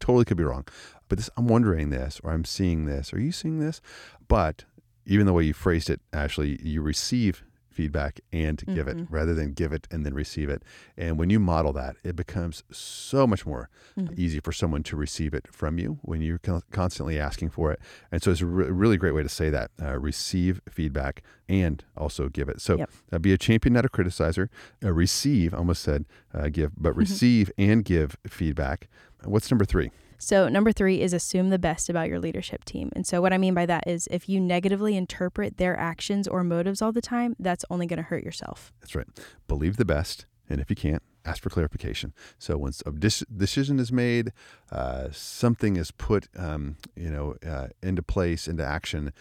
totally 0.00 0.24
could 0.24 0.36
be 0.36 0.44
wrong, 0.44 0.66
but 1.08 1.18
this, 1.18 1.30
I'm 1.36 1.46
wondering 1.46 1.90
this, 1.90 2.20
or 2.24 2.32
I'm 2.32 2.44
seeing 2.44 2.86
this. 2.86 3.12
Are 3.12 3.20
you 3.20 3.32
seeing 3.32 3.60
this? 3.60 3.80
But 4.26 4.64
even 5.06 5.26
the 5.26 5.32
way 5.32 5.44
you 5.44 5.52
phrased 5.52 5.88
it, 5.88 6.00
Ashley, 6.12 6.58
you 6.62 6.82
receive 6.82 7.44
feedback 7.80 8.20
and 8.30 8.58
to 8.58 8.66
mm-hmm. 8.66 8.74
give 8.74 8.88
it 8.88 8.96
mm-hmm. 8.98 9.14
rather 9.14 9.32
than 9.32 9.54
give 9.54 9.72
it 9.72 9.88
and 9.90 10.04
then 10.04 10.12
receive 10.12 10.50
it. 10.50 10.62
And 10.98 11.18
when 11.18 11.30
you 11.30 11.40
model 11.40 11.72
that, 11.72 11.96
it 12.04 12.14
becomes 12.14 12.62
so 12.70 13.26
much 13.26 13.46
more 13.46 13.70
mm-hmm. 13.98 14.12
easy 14.18 14.38
for 14.38 14.52
someone 14.52 14.82
to 14.82 14.96
receive 14.96 15.32
it 15.32 15.48
from 15.50 15.78
you 15.78 15.98
when 16.02 16.20
you're 16.20 16.40
constantly 16.72 17.18
asking 17.18 17.48
for 17.48 17.72
it. 17.72 17.80
And 18.12 18.22
so 18.22 18.32
it's 18.32 18.42
a 18.42 18.46
re- 18.46 18.70
really 18.70 18.98
great 18.98 19.14
way 19.14 19.22
to 19.22 19.30
say 19.30 19.48
that 19.48 19.70
uh, 19.80 19.98
receive 19.98 20.60
feedback 20.68 21.22
and 21.48 21.82
also 21.96 22.28
give 22.28 22.50
it. 22.50 22.60
So 22.60 22.76
yep. 22.76 22.90
uh, 23.10 23.18
be 23.18 23.32
a 23.32 23.38
champion, 23.38 23.72
not 23.72 23.86
a 23.86 23.88
criticizer. 23.88 24.50
Uh, 24.84 24.92
receive, 24.92 25.54
almost 25.54 25.82
said 25.82 26.04
uh, 26.34 26.50
give, 26.50 26.72
but 26.76 26.94
receive 27.04 27.50
and 27.56 27.82
give 27.82 28.14
feedback. 28.26 28.88
What's 29.24 29.50
number 29.50 29.64
three? 29.64 29.90
So, 30.20 30.48
number 30.50 30.70
three 30.70 31.00
is 31.00 31.14
assume 31.14 31.48
the 31.48 31.58
best 31.58 31.88
about 31.88 32.08
your 32.08 32.20
leadership 32.20 32.64
team. 32.64 32.90
And 32.94 33.06
so, 33.06 33.22
what 33.22 33.32
I 33.32 33.38
mean 33.38 33.54
by 33.54 33.64
that 33.66 33.84
is 33.86 34.06
if 34.10 34.28
you 34.28 34.38
negatively 34.38 34.94
interpret 34.94 35.56
their 35.56 35.76
actions 35.76 36.28
or 36.28 36.44
motives 36.44 36.82
all 36.82 36.92
the 36.92 37.00
time, 37.00 37.34
that's 37.38 37.64
only 37.70 37.86
going 37.86 37.96
to 37.96 38.02
hurt 38.02 38.22
yourself. 38.22 38.70
That's 38.80 38.94
right. 38.94 39.06
Believe 39.48 39.78
the 39.78 39.86
best. 39.86 40.26
And 40.48 40.60
if 40.60 40.68
you 40.68 40.76
can't, 40.76 41.02
ask 41.24 41.42
for 41.42 41.48
clarification. 41.48 42.12
So 42.38 42.58
once 42.58 42.82
a 42.84 42.90
decision 42.90 43.78
is 43.78 43.90
made, 43.90 44.32
uh, 44.70 45.08
something 45.10 45.76
is 45.76 45.90
put, 45.90 46.28
um, 46.36 46.76
you 46.94 47.10
know, 47.10 47.36
uh, 47.46 47.68
into 47.82 48.02
place, 48.02 48.46
into 48.46 48.64
action, 48.64 49.12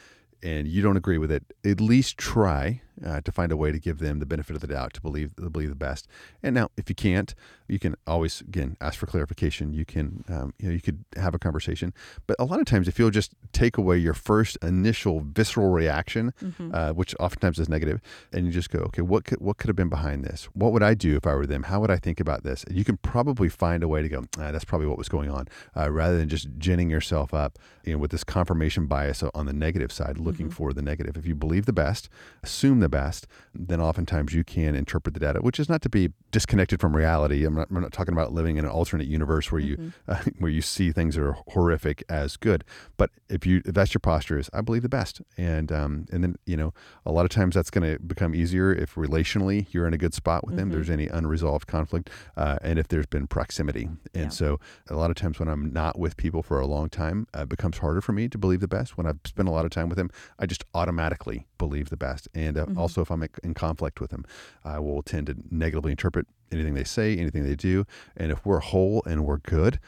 and 0.42 0.68
you 0.68 0.82
don't 0.82 0.98
agree 0.98 1.18
with 1.18 1.32
it, 1.32 1.44
at 1.66 1.80
least 1.80 2.18
try 2.18 2.82
uh, 3.06 3.22
to 3.22 3.32
find 3.32 3.52
a 3.52 3.58
way 3.58 3.72
to 3.72 3.80
give 3.80 4.00
them 4.00 4.20
the 4.20 4.26
benefit 4.26 4.56
of 4.56 4.62
the 4.62 4.68
doubt 4.68 4.94
to 4.94 5.02
believe 5.02 5.36
to 5.36 5.50
believe 5.50 5.70
the 5.70 5.76
best. 5.76 6.08
And 6.44 6.54
now, 6.56 6.70
if 6.78 6.90
you 6.90 6.96
can't, 6.96 7.34
you 7.68 7.80
can 7.80 7.96
always 8.08 8.42
again 8.42 8.78
ask 8.82 9.00
for 9.00 9.06
clarification. 9.06 9.74
You 9.74 9.86
can 9.86 10.24
um, 10.30 10.54
you 10.60 10.68
know 10.68 10.74
you 10.74 10.82
could 10.82 11.06
have 11.16 11.34
a 11.34 11.40
conversation. 11.40 11.94
But 12.28 12.36
a 12.40 12.46
lot 12.46 12.60
of 12.60 12.66
times, 12.66 12.88
if 12.88 13.00
you'll 13.00 13.10
just 13.12 13.34
take 13.54 13.78
away 13.78 13.98
your 13.98 14.14
first 14.14 14.58
initial 14.62 15.22
visceral 15.22 15.70
reaction, 15.70 16.34
mm-hmm. 16.44 16.74
uh, 16.74 16.94
which 16.94 17.16
oftentimes 17.20 17.60
is 17.60 17.70
negative, 17.70 18.02
and 18.34 18.46
you 18.46 18.52
just 18.52 18.70
go, 18.70 18.80
okay, 18.80 19.02
what 19.02 19.26
could 19.26 19.40
what 19.40 19.58
could 19.58 19.70
have 19.70 19.76
been 19.76 19.90
behind 19.90 20.24
this? 20.24 20.46
What 20.54 20.72
would 20.74 20.84
I 20.84 20.94
do 20.94 21.16
if 21.16 21.26
I 21.26 21.36
were 21.36 21.46
them? 21.46 21.64
How 21.64 21.80
would 21.80 21.92
I 21.92 21.98
think 21.98 22.20
about 22.20 22.44
this? 22.44 22.64
And 22.64 22.76
you 22.76 22.84
can 22.84 22.98
probably 22.98 23.50
find 23.50 23.84
a 23.84 23.88
way 23.88 24.02
to 24.02 24.10
go. 24.10 24.26
Ah, 24.38 24.52
that's 24.52 24.66
probably 24.66 24.88
what 24.88 24.98
was 24.98 25.10
going 25.10 25.30
on, 25.30 25.48
uh, 25.76 25.92
rather 25.92 26.18
than 26.18 26.30
just 26.30 26.50
ginning 26.58 26.90
yourself 26.90 27.34
up, 27.34 27.58
you 27.84 27.94
know, 27.94 28.00
with 28.00 28.12
this 28.12 28.24
confirmation 28.24 28.88
bias 28.88 29.24
on 29.34 29.46
the 29.46 29.54
negative 29.54 29.92
side, 29.92 30.18
looking 30.18 30.48
mm-hmm. 30.48 30.56
for 30.56 30.74
the 30.74 30.82
negative. 30.82 31.18
If 31.18 31.26
you 31.26 31.36
believe 31.36 31.66
the 31.66 31.74
best, 31.74 32.10
assume 32.44 32.80
the 32.80 32.89
best, 32.90 33.28
then 33.54 33.82
oftentimes 33.82 34.34
you 34.34 34.44
can 34.44 34.76
interpret 34.76 35.14
the 35.14 35.20
data, 35.20 35.40
which 35.40 35.60
is 35.60 35.70
not 35.70 35.82
to 35.84 35.90
be 35.90 36.12
disconnected 36.32 36.80
from 36.80 36.96
reality. 36.96 37.46
I'm 37.46 37.56
not, 37.56 37.68
I'm 37.70 37.82
not 37.82 37.92
talking 37.92 38.14
about 38.14 38.34
living 38.34 38.58
in 38.58 38.66
an 38.66 38.72
alternate 38.72 39.08
universe 39.08 39.52
where 39.52 39.62
mm-hmm. 39.62 39.84
you 39.84 39.94
uh, 40.08 40.22
where 40.40 40.52
you 40.52 40.62
see 40.62 40.92
things 40.92 41.16
that 41.16 41.24
are 41.24 41.38
horrific 41.50 42.04
as 42.10 42.38
good. 42.38 42.64
But 42.98 43.12
if 43.30 43.46
you 43.46 43.62
if 43.66 43.74
that's 43.74 43.94
your 43.94 44.00
posture 44.00 44.38
is 44.38 44.50
I 44.54 44.62
believe 44.62 44.82
the 44.82 44.90
best, 44.90 45.22
and 45.38 45.72
um, 45.72 46.06
and 46.12 46.24
then 46.24 46.36
you 46.46 46.58
know 46.58 46.74
a 47.06 47.12
lot 47.12 47.26
of 47.26 47.32
times 47.32 47.56
that's 47.56 47.70
going 47.70 47.92
to 47.92 48.00
become 48.00 48.36
easier 48.36 48.74
if 48.74 48.96
relationally 48.96 49.68
you're 49.72 49.88
in 49.88 49.94
a 49.94 49.98
good 49.98 50.14
spot 50.14 50.46
with 50.46 50.56
mm-hmm. 50.56 50.70
them. 50.70 50.72
There's 50.72 50.90
any 50.90 51.08
unresolved 51.08 51.68
conflict, 51.68 52.10
uh, 52.38 52.58
and 52.62 52.80
if 52.80 52.88
there's 52.88 53.08
been 53.08 53.28
proximity. 53.28 53.90
And 54.14 54.26
yeah. 54.26 54.30
so 54.30 54.60
a 54.90 54.96
lot 54.96 55.10
of 55.10 55.16
times 55.16 55.40
when 55.40 55.50
I'm 55.50 55.72
not 55.72 55.98
with 55.98 56.18
people 56.18 56.44
for 56.44 56.60
a 56.60 56.66
long 56.66 56.90
time, 56.90 57.28
uh, 57.36 57.42
it 57.42 57.50
becomes 57.50 57.80
harder 57.80 58.02
for 58.02 58.14
me 58.14 58.28
to 58.30 58.38
believe 58.38 58.60
the 58.60 58.68
best. 58.68 58.98
When 58.98 59.06
I've 59.06 59.20
spent 59.26 59.48
a 59.48 59.52
lot 59.52 59.66
of 59.66 59.72
time 59.72 59.90
with 59.90 59.98
them, 59.98 60.10
I 60.38 60.46
just 60.46 60.66
automatically 60.74 61.46
believe 61.60 61.92
the 61.92 61.98
best. 61.98 62.28
And 62.34 62.58
uh, 62.58 62.66
mm-hmm. 62.66 62.80
also, 62.80 63.02
if 63.02 63.12
I'm 63.12 63.24
in 63.44 63.54
conflict 63.54 64.02
with 64.02 64.10
them, 64.10 64.26
I 64.64 64.80
will 64.80 65.04
tend 65.04 65.28
to 65.28 65.36
negatively 65.52 65.92
interpret 65.92 66.26
anything 66.52 66.74
they 66.74 66.84
say, 66.84 67.16
anything 67.16 67.44
they 67.44 67.56
do. 67.56 67.86
And 68.18 68.32
if 68.32 68.44
we're 68.44 68.60
whole 68.60 69.04
and 69.06 69.24
we're 69.24 69.38
good, 69.38 69.80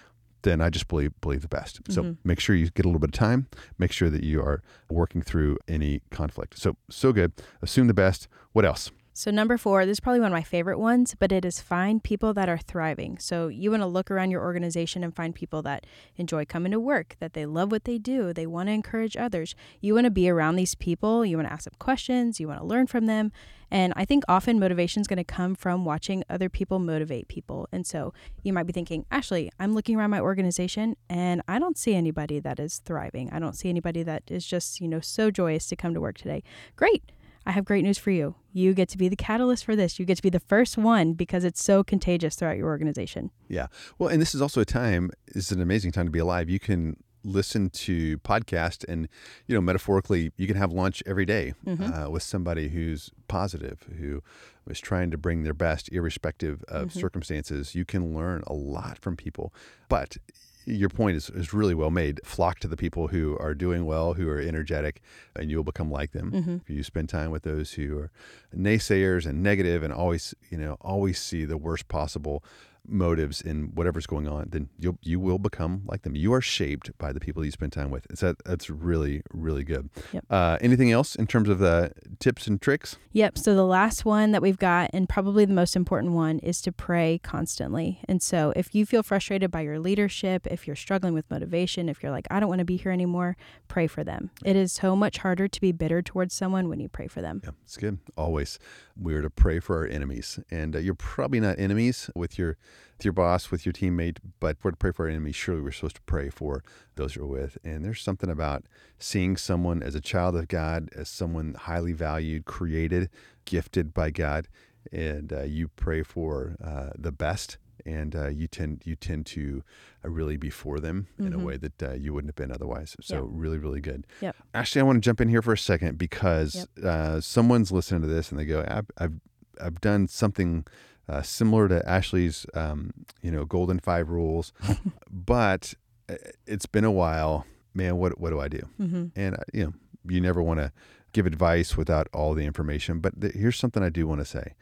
then 0.43 0.62
I 0.62 0.69
just 0.69 0.88
believe 0.88 1.19
believe 1.21 1.41
the 1.41 1.47
best. 1.47 1.84
Mm-hmm. 1.84 1.93
So 1.93 2.17
make 2.23 2.39
sure 2.39 2.55
you 2.55 2.69
get 2.69 2.86
a 2.86 2.88
little 2.88 2.99
bit 2.99 3.10
of 3.10 3.13
time. 3.13 3.47
Make 3.79 3.91
sure 3.91 4.10
that 4.10 4.23
you 4.23 4.41
are 4.41 4.62
working 4.89 5.23
through 5.23 5.57
any 5.67 6.01
conflict. 6.12 6.60
So 6.60 6.77
so 6.89 7.12
good. 7.12 7.31
Assume 7.62 7.88
the 7.88 7.93
best. 7.93 8.27
What 8.51 8.65
else? 8.65 8.91
So, 9.13 9.30
number 9.30 9.58
four, 9.58 9.86
this 9.86 9.95
is 9.95 10.00
probably 10.00 10.21
one 10.21 10.32
of 10.32 10.38
my 10.38 10.41
favorite 10.41 10.80
ones, 10.80 11.15
but 11.19 11.34
it 11.34 11.43
is 11.43 11.60
find 11.60 12.02
people 12.02 12.34
that 12.34 12.47
are 12.47 12.58
thriving. 12.58 13.17
So, 13.17 13.50
you 13.50 13.69
want 13.69 13.84
to 13.84 13.88
look 13.88 14.10
around 14.10 14.32
your 14.32 14.41
organization 14.41 15.04
and 15.04 15.13
find 15.13 15.36
people 15.36 15.62
that 15.63 15.86
enjoy 16.15 16.45
coming 16.45 16.71
to 16.71 16.80
work, 16.80 17.17
that 17.19 17.34
they 17.34 17.45
love 17.45 17.74
what 17.74 17.84
they 17.84 17.97
do, 17.97 18.32
they 18.32 18.47
want 18.47 18.69
to 18.69 18.74
encourage 18.74 19.17
others. 19.17 19.54
You 19.82 19.95
want 19.95 20.06
to 20.06 20.12
be 20.12 20.30
around 20.30 20.56
these 20.56 20.76
people, 20.76 21.26
you 21.26 21.36
want 21.36 21.50
to 21.50 21.54
ask 21.54 21.65
them 21.65 21.74
questions, 21.78 22.39
you 22.39 22.47
want 22.47 22.62
to 22.62 22.65
learn 22.65 22.88
from 22.88 23.06
them. 23.08 23.34
And 23.69 23.91
I 23.97 24.06
think 24.06 24.24
often 24.30 24.60
motivation 24.60 25.02
is 25.02 25.08
going 25.08 25.17
to 25.17 25.26
come 25.26 25.56
from 25.56 25.84
watching 25.84 26.24
other 26.30 26.47
people 26.47 26.80
motivate 26.80 27.28
people. 27.28 27.67
And 27.69 27.86
so, 27.86 28.13
you 28.43 28.54
might 28.54 28.65
be 28.65 28.74
thinking, 28.74 29.06
Ashley, 29.12 29.52
I'm 29.60 29.74
looking 29.74 29.97
around 29.97 30.12
my 30.12 30.21
organization 30.21 30.95
and 31.10 31.41
I 31.50 31.60
don't 31.60 31.78
see 31.78 31.95
anybody 31.95 32.39
that 32.39 32.62
is 32.62 32.78
thriving. 32.78 33.30
I 33.34 33.39
don't 33.39 33.58
see 33.58 33.67
anybody 33.67 34.04
that 34.04 34.24
is 34.30 34.45
just, 34.45 34.80
you 34.80 34.88
know, 34.88 35.02
so 35.02 35.32
joyous 35.32 35.67
to 35.67 35.76
come 35.76 35.93
to 35.95 36.00
work 36.00 36.17
today. 36.17 36.43
Great 36.78 37.12
I 37.45 37.51
have 37.51 37.65
great 37.65 37.84
news 37.84 37.97
for 37.97 38.12
you. 38.12 38.36
You 38.54 38.73
get 38.73 38.89
to 38.89 38.97
be 38.97 39.10
the 39.10 39.15
catalyst 39.15 39.65
for 39.65 39.75
this. 39.75 39.97
You 39.99 40.06
get 40.06 40.17
to 40.17 40.23
be 40.23 40.30
the 40.30 40.39
first 40.39 40.77
one 40.77 41.13
because 41.13 41.43
it's 41.43 41.63
so 41.63 41.84
contagious 41.84 42.36
throughout 42.36 42.58
your 42.58 42.67
organization. 42.67 43.32
Yeah. 43.47 43.67
Well, 43.97 44.10
and 44.10 44.21
this 44.21 44.36
is 44.36 44.41
also 44.41 44.62
a 44.62 44.65
time, 44.65 45.12
it's 45.27 45.51
an 45.51 45.62
amazing 45.62 45.91
time 45.91 46.06
to 46.06 46.12
be 46.12 46.19
alive. 46.19 46.49
You 46.49 46.60
can 46.60 46.97
listen 47.23 47.69
to 47.69 48.17
podcast 48.19 48.84
and 48.89 49.08
you 49.45 49.54
know 49.54 49.62
metaphorically 49.62 50.32
you 50.38 50.47
can 50.47 50.56
have 50.56 50.71
lunch 50.71 51.04
every 51.06 51.25
day, 51.25 51.54
uh, 51.67 52.10
with 52.10 52.23
somebody 52.23 52.69
who's 52.69 53.12
positive 53.27 53.88
who 53.99 54.23
is 54.67 54.80
trying 54.80 55.12
to 55.12 55.17
bring 55.17 55.43
their 55.43 55.54
best 55.54 55.88
irrespective 55.91 56.63
of 56.67 56.91
circumstances 56.91 57.75
you 57.75 57.86
can 57.86 58.15
learn 58.15 58.41
a 58.47 58.54
lot 58.54 58.97
from 58.97 59.15
people 59.15 59.54
but 59.88 60.17
your 60.65 60.89
point 60.89 61.17
is, 61.17 61.30
is 61.30 61.54
really 61.54 61.76
well 61.76 61.89
made. 61.89 62.19
Flock 62.24 62.60
to 62.60 62.67
the 62.67 62.78
people 62.78 63.08
who 63.08 63.38
are 63.39 63.54
doing 63.54 63.86
well, 63.86 64.13
who 64.13 64.30
are 64.30 64.39
energetic, 64.39 65.02
and 65.36 65.50
you'll 65.50 65.63
become 65.63 65.91
like 65.91 66.12
them. 66.12 66.32
Mm-hmm. 66.32 66.58
If 66.58 66.69
you 66.69 66.84
spend 66.84 67.10
time 67.10 67.32
with 67.32 67.43
those 67.43 67.74
who 67.74 67.97
are 67.97 68.12
naysayers 68.56 69.26
and 69.26 69.41
negative 69.41 69.84
and 69.84 69.93
always, 69.93 70.34
you 70.50 70.58
know, 70.58 70.78
always 70.82 71.19
see 71.19 71.45
the 71.45 71.58
worst 71.58 71.88
possible 71.88 72.43
motives 72.88 73.41
in 73.41 73.72
whatever's 73.76 74.08
going 74.08 74.28
on, 74.28 74.48
then 74.50 74.70
you'll 74.80 74.98
you 75.02 75.20
will 75.20 75.39
become 75.39 75.84
like 75.86 76.02
them. 76.02 76.15
You 76.15 76.34
are 76.34 76.41
shaped 76.41 76.98
by 76.98 77.13
the 77.13 77.20
people 77.20 77.46
you 77.46 77.52
spend 77.52 77.72
time 77.72 77.91
with. 77.91 78.08
So 78.15 78.28
that, 78.28 78.44
that's 78.44 78.70
really 78.70 79.22
really 79.32 79.63
good. 79.63 79.89
Yep. 80.12 80.26
Uh, 80.30 80.58
anything 80.62 80.91
else 80.91 81.15
in 81.15 81.28
terms 81.28 81.50
of 81.50 81.60
the 81.60 81.91
tips 82.20 82.48
and 82.48 82.62
tricks? 82.62 82.98
Yep. 83.13 83.38
So 83.38 83.56
the 83.56 83.65
last 83.65 84.06
one 84.06 84.32
that 84.32 84.41
we've 84.41 84.58
got, 84.58 84.89
and 84.94 85.08
probably 85.08 85.46
the 85.46 85.54
most 85.54 85.76
important 85.76 86.13
one, 86.13 86.39
is 86.39 86.62
to 86.62 86.72
pray 86.72 87.20
constantly. 87.24 88.00
And 88.08 88.22
so 88.22 88.54
if 88.56 88.74
you 88.74 88.86
feel 88.86 89.04
frustrated 89.04 89.52
by 89.52 89.62
your 89.62 89.80
leadership, 89.80 90.48
if 90.48 90.67
you're 90.67 90.76
struggling 90.76 91.13
with 91.13 91.30
motivation, 91.30 91.89
if 91.89 92.02
you're 92.02 92.12
like, 92.12 92.28
I 92.32 92.39
don't 92.39 92.50
want 92.50 92.60
to 92.60 92.65
be 92.65 92.78
here 92.78 92.91
anymore, 92.91 93.38
pray 93.67 93.88
for 93.88 94.04
them. 94.04 94.32
It 94.44 94.56
is 94.56 94.72
so 94.72 94.96
much 94.96 95.20
harder 95.20 95.48
to 95.48 95.62
be 95.62 95.72
bitter 95.72 96.02
towards 96.02 96.34
someone 96.34 96.70
when 96.70 96.80
you 96.80 96.89
pray 96.89 97.08
for 97.08 97.22
them. 97.22 97.41
Yeah, 97.44 97.52
it's 97.63 97.78
good. 97.78 98.00
Always, 98.17 98.60
we 99.00 99.13
are 99.13 99.22
to 99.22 99.30
pray 99.30 99.60
for 99.60 99.78
our 99.78 99.86
enemies, 99.86 100.39
and 100.50 100.76
uh, 100.76 100.80
you're 100.80 100.96
probably 100.96 101.39
not 101.39 101.60
enemies 101.60 102.10
with 102.15 102.38
your 102.38 102.58
with 102.97 103.05
your 103.05 103.13
boss, 103.13 103.51
with 103.51 103.65
your 103.65 103.73
teammate, 103.73 104.17
but 104.39 104.57
we're 104.63 104.71
to 104.71 104.77
pray 104.77 104.91
for 104.91 105.05
our 105.05 105.10
enemies. 105.12 105.36
Surely, 105.36 105.62
we're 105.62 105.71
supposed 105.71 105.95
to 105.95 106.01
pray 106.03 106.29
for 106.29 106.63
those 106.95 107.15
you're 107.15 107.25
with. 107.25 107.57
And 107.63 107.84
there's 107.84 108.01
something 108.01 108.29
about 108.29 108.65
seeing 108.99 109.38
someone 109.38 109.81
as 109.81 109.95
a 109.95 110.01
child 110.01 110.36
of 110.36 110.47
God, 110.47 110.89
as 110.95 111.10
someone 111.10 111.55
highly 111.55 111.93
valued, 111.93 112.45
created, 112.45 113.10
gifted 113.45 113.93
by 113.93 114.12
God, 114.12 114.47
and 114.91 115.31
uh, 115.34 115.43
you 115.43 115.67
pray 115.69 116.03
for 116.03 116.55
uh, 116.63 116.89
the 116.97 117.12
best. 117.12 117.57
And 117.84 118.15
uh, 118.15 118.27
you 118.27 118.47
tend 118.47 118.84
you 118.86 118.95
tend 118.95 119.25
to 119.27 119.63
uh, 120.05 120.10
really 120.10 120.38
be 120.38 120.51
for 120.51 120.79
them 120.79 121.07
in 121.17 121.34
a 121.34 121.39
way 121.39 121.57
that 121.57 121.81
uh, 121.81 121.93
you 121.93 122.13
wouldn't 122.13 122.29
have 122.29 122.36
been 122.36 122.53
otherwise. 122.53 122.95
So 123.01 123.15
Yep. 123.15 123.23
really, 123.29 123.57
really 123.57 123.81
good. 123.81 124.05
Yep. 124.21 124.36
Actually, 124.53 124.81
I 124.81 124.84
want 124.84 124.97
to 124.97 125.01
jump 125.01 125.19
in 125.19 125.29
here 125.29 125.41
for 125.41 125.53
a 125.53 125.57
second 125.57 125.97
because 125.97 126.67
uh, 126.84 127.19
someone's 127.21 127.71
listening 127.71 128.01
to 128.01 128.07
this 128.07 128.29
and 128.29 128.39
they 128.39 128.45
go, 128.45 128.63
I've, 128.67 128.86
I've, 128.99 129.13
I've 129.60 129.81
done 129.81 130.07
something 130.07 130.67
uh, 131.12 131.21
similar 131.21 131.67
to 131.67 131.88
Ashley's, 131.88 132.45
um, 132.54 132.93
you 133.21 133.32
know, 133.32 133.43
Golden 133.43 133.80
Five 133.80 134.10
Rules, 134.10 134.54
but 135.12 135.74
uh, 136.10 136.15
it's 136.47 136.65
been 136.65 136.86
a 136.86 136.91
while. 136.91 137.45
Man, 137.74 137.97
what 137.97 138.19
what 138.19 138.30
do 138.30 138.39
I 138.39 138.47
do? 138.47 138.67
Mm-hmm. 138.80 139.06
And 139.15 139.36
uh, 139.36 139.43
you 139.54 139.65
know, 139.65 139.74
you 140.08 140.21
never 140.21 140.41
want 140.41 140.60
to 140.62 140.71
give 141.13 141.26
advice 141.26 141.76
without 141.76 142.08
all 142.13 142.34
the 142.34 142.45
information. 142.45 143.00
But 143.00 143.19
th- 143.19 143.34
here's 143.34 143.58
something 143.58 143.84
I 143.84 143.89
do 143.89 144.08
want 144.08 144.21
to 144.21 144.26
say: 144.26 144.54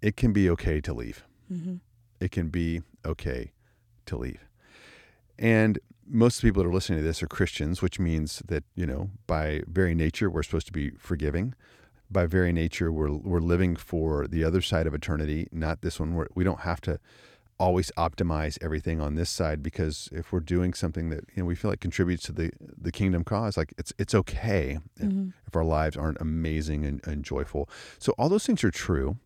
it 0.00 0.16
can 0.16 0.32
be 0.32 0.48
okay 0.50 0.80
to 0.80 0.94
leave. 0.94 1.22
Mm-hmm. 1.52 1.76
It 2.18 2.30
can 2.30 2.48
be 2.48 2.80
okay 3.04 3.52
to 4.06 4.16
leave. 4.16 4.40
And 5.38 5.78
most 6.06 6.42
people 6.42 6.62
that 6.62 6.68
are 6.68 6.72
listening 6.72 7.00
to 7.00 7.04
this 7.04 7.22
are 7.22 7.26
Christians, 7.26 7.82
which 7.82 7.98
means 7.98 8.42
that, 8.46 8.64
you 8.74 8.86
know, 8.86 9.10
by 9.26 9.62
very 9.66 9.94
nature, 9.94 10.30
we're 10.30 10.42
supposed 10.42 10.66
to 10.66 10.72
be 10.72 10.90
forgiving. 10.90 11.54
By 12.14 12.26
very 12.26 12.52
nature, 12.52 12.92
we're, 12.92 13.10
we're 13.10 13.40
living 13.40 13.74
for 13.74 14.28
the 14.28 14.44
other 14.44 14.62
side 14.62 14.86
of 14.86 14.94
eternity, 14.94 15.48
not 15.50 15.82
this 15.82 15.98
one. 15.98 16.14
We're, 16.14 16.28
we 16.34 16.44
don't 16.44 16.60
have 16.60 16.80
to 16.82 17.00
always 17.58 17.90
optimize 17.96 18.56
everything 18.62 19.00
on 19.00 19.16
this 19.16 19.28
side 19.30 19.62
because 19.62 20.08
if 20.12 20.32
we're 20.32 20.40
doing 20.40 20.74
something 20.74 21.10
that 21.10 21.24
you 21.34 21.42
know 21.42 21.44
we 21.44 21.54
feel 21.54 21.70
like 21.70 21.80
contributes 21.80 22.24
to 22.24 22.32
the 22.32 22.50
the 22.60 22.90
kingdom 22.90 23.22
cause 23.22 23.56
like 23.56 23.72
it's 23.78 23.92
it's 23.96 24.12
okay 24.12 24.78
if, 24.96 25.06
mm-hmm. 25.06 25.28
if 25.46 25.54
our 25.54 25.62
lives 25.62 25.96
aren't 25.96 26.20
amazing 26.20 26.84
and, 26.84 27.00
and 27.06 27.24
joyful 27.24 27.68
so 28.00 28.12
all 28.18 28.28
those 28.28 28.44
things 28.44 28.64
are 28.64 28.72
true 28.72 29.16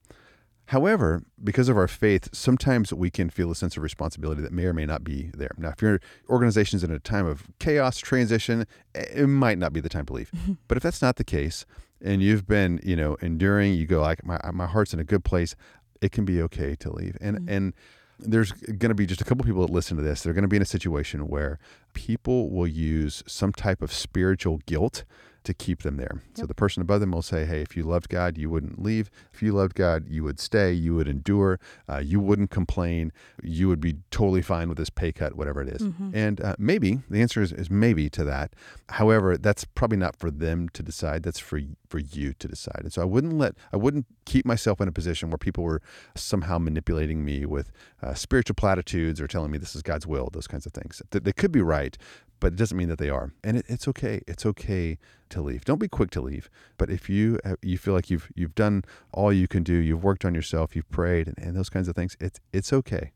However, 0.68 1.22
because 1.42 1.70
of 1.70 1.78
our 1.78 1.88
faith, 1.88 2.28
sometimes 2.34 2.92
we 2.92 3.08
can 3.08 3.30
feel 3.30 3.50
a 3.50 3.54
sense 3.54 3.78
of 3.78 3.82
responsibility 3.82 4.42
that 4.42 4.52
may 4.52 4.66
or 4.66 4.74
may 4.74 4.84
not 4.84 5.02
be 5.02 5.30
there. 5.32 5.52
Now, 5.56 5.70
if 5.70 5.80
your 5.80 5.98
organization's 6.28 6.84
in 6.84 6.90
a 6.90 6.98
time 6.98 7.24
of 7.24 7.46
chaos, 7.58 7.96
transition, 7.96 8.66
eh, 8.94 9.06
it 9.14 9.28
might 9.28 9.56
not 9.56 9.72
be 9.72 9.80
the 9.80 9.88
time 9.88 10.04
to 10.04 10.12
leave. 10.12 10.30
but 10.68 10.76
if 10.76 10.82
that's 10.82 11.00
not 11.00 11.16
the 11.16 11.24
case, 11.24 11.64
and 12.02 12.22
you've 12.22 12.46
been, 12.46 12.80
you 12.82 12.96
know, 12.96 13.16
enduring, 13.20 13.74
you 13.74 13.86
go 13.86 14.00
like, 14.00 14.24
my 14.24 14.38
my 14.52 14.66
heart's 14.66 14.92
in 14.92 15.00
a 15.00 15.04
good 15.04 15.24
place, 15.24 15.56
it 16.00 16.12
can 16.12 16.24
be 16.24 16.42
okay 16.42 16.74
to 16.76 16.92
leave. 16.92 17.16
And 17.20 17.38
mm-hmm. 17.38 17.48
and 17.48 17.74
there's 18.18 18.52
going 18.52 18.88
to 18.88 18.94
be 18.94 19.06
just 19.06 19.20
a 19.20 19.24
couple 19.24 19.44
people 19.44 19.64
that 19.66 19.72
listen 19.72 19.96
to 19.96 20.02
this. 20.02 20.22
They're 20.22 20.32
going 20.32 20.42
to 20.42 20.48
be 20.48 20.56
in 20.56 20.62
a 20.62 20.66
situation 20.66 21.28
where 21.28 21.58
people 21.94 22.50
will 22.50 22.66
use 22.66 23.22
some 23.26 23.52
type 23.52 23.80
of 23.80 23.92
spiritual 23.92 24.58
guilt 24.66 25.04
to 25.48 25.54
keep 25.54 25.82
them 25.82 25.96
there. 25.96 26.22
So 26.34 26.46
the 26.46 26.54
person 26.54 26.80
above 26.80 27.00
them 27.00 27.10
will 27.10 27.22
say, 27.22 27.44
"Hey, 27.44 27.60
if 27.62 27.76
you 27.76 27.82
loved 27.82 28.08
God, 28.08 28.38
you 28.38 28.48
wouldn't 28.48 28.80
leave. 28.80 29.10
If 29.34 29.42
you 29.42 29.52
loved 29.52 29.74
God, 29.74 30.06
you 30.08 30.22
would 30.24 30.38
stay. 30.38 30.72
You 30.72 30.94
would 30.94 31.08
endure. 31.08 31.58
Uh, 31.88 31.98
you 31.98 32.20
wouldn't 32.20 32.50
complain. 32.50 33.12
You 33.42 33.68
would 33.68 33.80
be 33.80 33.96
totally 34.10 34.42
fine 34.42 34.68
with 34.68 34.78
this 34.78 34.90
pay 34.90 35.10
cut, 35.12 35.34
whatever 35.36 35.60
it 35.62 35.68
is." 35.68 35.82
And 36.14 36.40
uh, 36.40 36.54
maybe 36.58 37.00
the 37.10 37.20
answer 37.20 37.42
is, 37.42 37.52
is 37.52 37.70
maybe 37.70 38.08
to 38.10 38.24
that. 38.24 38.54
However, 38.90 39.36
that's 39.36 39.64
probably 39.64 39.98
not 39.98 40.14
for 40.16 40.30
them 40.30 40.68
to 40.70 40.82
decide. 40.82 41.22
That's 41.24 41.38
for 41.38 41.60
for 41.88 41.98
you 41.98 42.34
to 42.34 42.46
decide. 42.48 42.80
And 42.82 42.92
so 42.92 43.00
I 43.02 43.06
wouldn't 43.06 43.34
let 43.38 43.54
I 43.72 43.76
wouldn't 43.78 44.06
keep 44.26 44.44
myself 44.44 44.80
in 44.80 44.88
a 44.88 44.92
position 44.92 45.30
where 45.30 45.38
people 45.38 45.64
were 45.64 45.80
somehow 46.14 46.58
manipulating 46.58 47.24
me 47.24 47.46
with 47.46 47.70
uh, 48.02 48.12
spiritual 48.14 48.54
platitudes 48.54 49.20
or 49.20 49.26
telling 49.26 49.50
me 49.50 49.56
this 49.58 49.74
is 49.74 49.82
God's 49.82 50.06
will. 50.06 50.28
Those 50.32 50.46
kinds 50.46 50.66
of 50.66 50.72
things. 50.72 51.00
Th- 51.10 51.24
They 51.24 51.32
could 51.32 51.50
be 51.52 51.62
right, 51.62 51.96
but 52.40 52.52
it 52.52 52.56
doesn't 52.56 52.76
mean 52.76 52.88
that 52.88 52.98
they 52.98 53.10
are. 53.10 53.32
And 53.44 53.56
it, 53.58 53.66
it's 53.68 53.88
okay. 53.88 54.22
It's 54.26 54.44
okay 54.46 54.98
to 55.30 55.42
leave. 55.42 55.64
Don't 55.64 55.78
be 55.80 55.88
quick 55.88 56.10
to 56.12 56.20
leave. 56.20 56.48
But 56.76 56.90
if 56.90 57.08
you 57.10 57.38
uh, 57.44 57.56
you 57.62 57.78
feel 57.78 57.94
like 57.94 58.10
you've 58.10 58.30
you've 58.34 58.54
done 58.54 58.84
all 59.12 59.32
you 59.32 59.48
can 59.48 59.62
do, 59.62 59.74
you've 59.74 60.04
worked 60.04 60.24
on 60.24 60.34
yourself, 60.34 60.74
you've 60.76 60.90
prayed, 60.90 61.26
and, 61.28 61.38
and 61.38 61.56
those 61.56 61.68
kinds 61.70 61.88
of 61.88 61.94
things, 61.96 62.16
it's 62.20 62.40
it's 62.52 62.72
okay. 62.72 63.12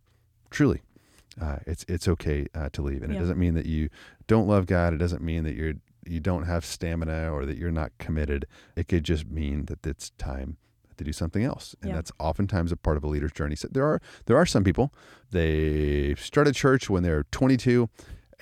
Truly, 0.50 0.82
uh, 1.40 1.58
it's 1.66 1.84
it's 1.88 2.06
okay 2.08 2.46
uh, 2.54 2.68
to 2.72 2.82
leave, 2.82 3.02
and 3.02 3.12
Yeah. 3.12 3.18
it 3.18 3.20
doesn't 3.22 3.38
mean 3.38 3.54
that 3.54 3.66
you 3.66 3.88
don't 4.26 4.46
love 4.46 4.66
God. 4.66 4.92
It 4.94 4.98
doesn't 4.98 5.22
mean 5.22 5.44
that 5.44 5.54
you're 5.54 5.74
you 6.04 6.18
don't 6.20 6.44
have 6.44 6.64
stamina 6.64 7.30
or 7.32 7.46
that 7.46 7.56
you're 7.56 7.70
not 7.70 7.92
committed. 7.98 8.44
It 8.76 8.88
could 8.88 9.04
just 9.04 9.28
mean 9.30 9.66
that 9.66 9.86
it's 9.86 10.10
time 10.18 10.56
to 10.98 11.04
do 11.04 11.12
something 11.12 11.42
else, 11.44 11.74
and 11.80 11.88
Yeah. 11.90 11.94
that's 11.96 12.12
oftentimes 12.18 12.70
a 12.72 12.76
part 12.76 12.96
of 12.98 13.04
a 13.04 13.06
leader's 13.06 13.32
journey. 13.32 13.56
So 13.56 13.68
there 13.70 13.84
are 13.86 14.00
there 14.26 14.36
are 14.36 14.44
some 14.44 14.62
people 14.64 14.92
they 15.30 16.14
start 16.16 16.46
a 16.48 16.52
church 16.52 16.90
when 16.90 17.02
they're 17.02 17.24
22, 17.30 17.88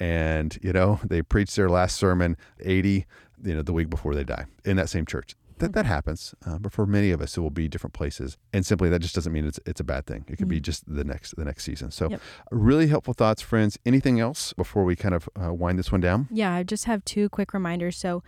and 0.01 0.59
you 0.63 0.73
know 0.73 0.99
they 1.05 1.23
preach 1.23 1.55
their 1.55 1.69
last 1.69 1.97
sermon 1.97 2.37
80, 2.61 3.07
you 3.45 3.55
know, 3.55 3.63
the 3.63 3.73
week 3.73 3.89
before 3.91 4.15
they 4.15 4.25
die 4.25 4.47
in 4.65 4.77
that 4.77 4.89
same 4.89 5.07
church. 5.07 5.37
That 5.59 5.75
that 5.75 5.85
happens, 5.85 6.35
uh, 6.47 6.59
but 6.59 6.73
for 6.73 6.87
many 6.87 7.11
of 7.11 7.21
us, 7.21 7.37
it 7.37 7.41
will 7.41 7.51
be 7.51 7.69
different 7.69 7.93
places, 7.93 8.39
and 8.51 8.65
simply 8.65 8.89
that 8.89 9.01
just 9.01 9.15
doesn't 9.15 9.31
mean 9.33 9.47
it's 9.47 9.61
it's 9.67 9.79
a 9.81 9.85
bad 9.85 10.07
thing. 10.07 10.25
It 10.27 10.39
could 10.39 10.49
be 10.49 10.59
just 10.59 10.83
the 10.93 11.05
next 11.05 11.37
the 11.37 11.45
next 11.45 11.65
season. 11.65 11.91
So, 11.91 12.09
Yep. 12.09 12.21
really 12.51 12.87
helpful 12.87 13.13
thoughts, 13.13 13.43
friends. 13.43 13.79
Anything 13.85 14.19
else 14.21 14.55
before 14.55 14.85
we 14.85 14.97
kind 14.97 15.15
of 15.15 15.29
uh, 15.39 15.53
wind 15.53 15.79
this 15.79 15.93
one 15.93 16.01
down? 16.01 16.29
Yeah, 16.31 16.55
I 16.55 16.63
just 16.63 16.87
have 16.87 17.05
two 17.05 17.29
quick 17.29 17.53
reminders. 17.53 17.99
So, 17.99 18.23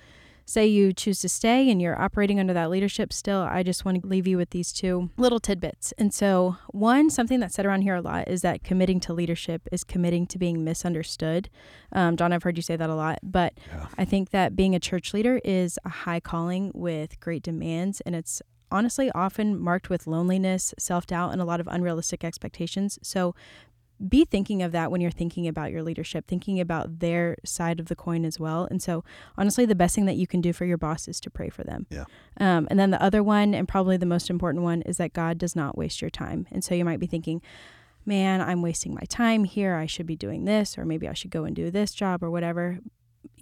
say 0.44 0.66
you 0.66 0.92
choose 0.92 1.20
to 1.20 1.28
stay 1.28 1.70
and 1.70 1.81
you're 1.81 2.00
operating 2.00 2.38
under 2.40 2.52
that 2.52 2.70
leadership 2.70 3.12
still, 3.12 3.40
I 3.40 3.62
just 3.62 3.85
want 3.85 4.02
to 4.02 4.07
leave 4.07 4.26
you 4.26 4.37
with 4.37 4.50
these 4.50 4.72
two 4.72 5.11
little 5.16 5.40
tidbits. 5.40 5.92
And 5.98 6.12
so, 6.12 6.57
one, 6.70 7.11
something 7.11 7.40
that's 7.40 7.55
said 7.55 7.66
around 7.66 7.83
here 7.83 7.94
a 7.94 8.00
lot 8.00 8.28
is 8.28 8.42
that 8.42 8.64
committing 8.64 9.00
to 9.00 9.12
leadership 9.12 9.68
is 9.72 9.85
committing 9.85 10.26
to 10.28 10.38
being 10.38 10.64
misunderstood. 10.64 11.48
Um, 11.92 12.16
John, 12.16 12.33
I've 12.33 12.42
heard 12.42 12.57
you 12.57 12.62
say 12.62 12.76
that 12.76 12.90
a 12.90 12.94
lot, 12.94 13.18
but 13.22 13.55
Yeah. 13.68 13.87
I 13.98 14.05
think 14.05 14.31
that 14.31 14.57
being 14.57 14.74
a 14.74 14.81
church 14.81 15.14
leader 15.14 15.40
is 15.44 15.78
a 15.85 15.88
high 15.88 16.20
calling 16.20 16.70
with 16.74 17.18
great 17.20 17.42
demands, 17.42 18.00
and 18.02 18.14
it's 18.14 18.42
honestly 18.70 19.11
often 19.12 19.59
marked 19.59 19.90
with 19.90 20.07
loneliness, 20.07 20.74
self 20.78 21.07
doubt, 21.07 21.33
and 21.33 21.40
a 21.40 21.44
lot 21.44 21.61
of 21.61 21.68
unrealistic 21.68 22.24
expectations. 22.24 22.98
So, 23.02 23.35
be 24.08 24.24
thinking 24.24 24.62
of 24.62 24.72
that 24.72 24.90
when 24.90 25.00
you're 25.00 25.10
thinking 25.10 25.46
about 25.46 25.70
your 25.70 25.82
leadership, 25.82 26.26
thinking 26.26 26.60
about 26.60 27.00
their 27.00 27.36
side 27.44 27.80
of 27.80 27.86
the 27.86 27.96
coin 27.96 28.24
as 28.24 28.40
well. 28.40 28.66
And 28.70 28.82
so, 28.82 29.04
honestly, 29.36 29.64
the 29.64 29.74
best 29.74 29.94
thing 29.94 30.06
that 30.06 30.16
you 30.16 30.26
can 30.26 30.40
do 30.40 30.52
for 30.52 30.64
your 30.64 30.78
boss 30.78 31.08
is 31.08 31.20
to 31.20 31.30
pray 31.30 31.48
for 31.48 31.64
them. 31.64 31.86
Yeah. 31.90 32.04
Um, 32.38 32.66
and 32.70 32.78
then 32.78 32.90
the 32.90 33.02
other 33.02 33.22
one, 33.22 33.54
and 33.54 33.68
probably 33.68 33.96
the 33.96 34.06
most 34.06 34.30
important 34.30 34.64
one, 34.64 34.82
is 34.82 34.96
that 34.96 35.12
God 35.12 35.38
does 35.38 35.54
not 35.54 35.76
waste 35.76 36.00
your 36.00 36.10
time. 36.10 36.46
And 36.50 36.64
so 36.64 36.74
you 36.74 36.84
might 36.84 37.00
be 37.00 37.06
thinking, 37.06 37.42
man, 38.04 38.40
I'm 38.40 38.62
wasting 38.62 38.94
my 38.94 39.04
time 39.08 39.44
here. 39.44 39.76
I 39.76 39.86
should 39.86 40.06
be 40.06 40.16
doing 40.16 40.44
this, 40.44 40.76
or 40.76 40.84
maybe 40.84 41.08
I 41.08 41.12
should 41.12 41.30
go 41.30 41.44
and 41.44 41.54
do 41.54 41.70
this 41.70 41.92
job 41.92 42.22
or 42.22 42.30
whatever. 42.30 42.80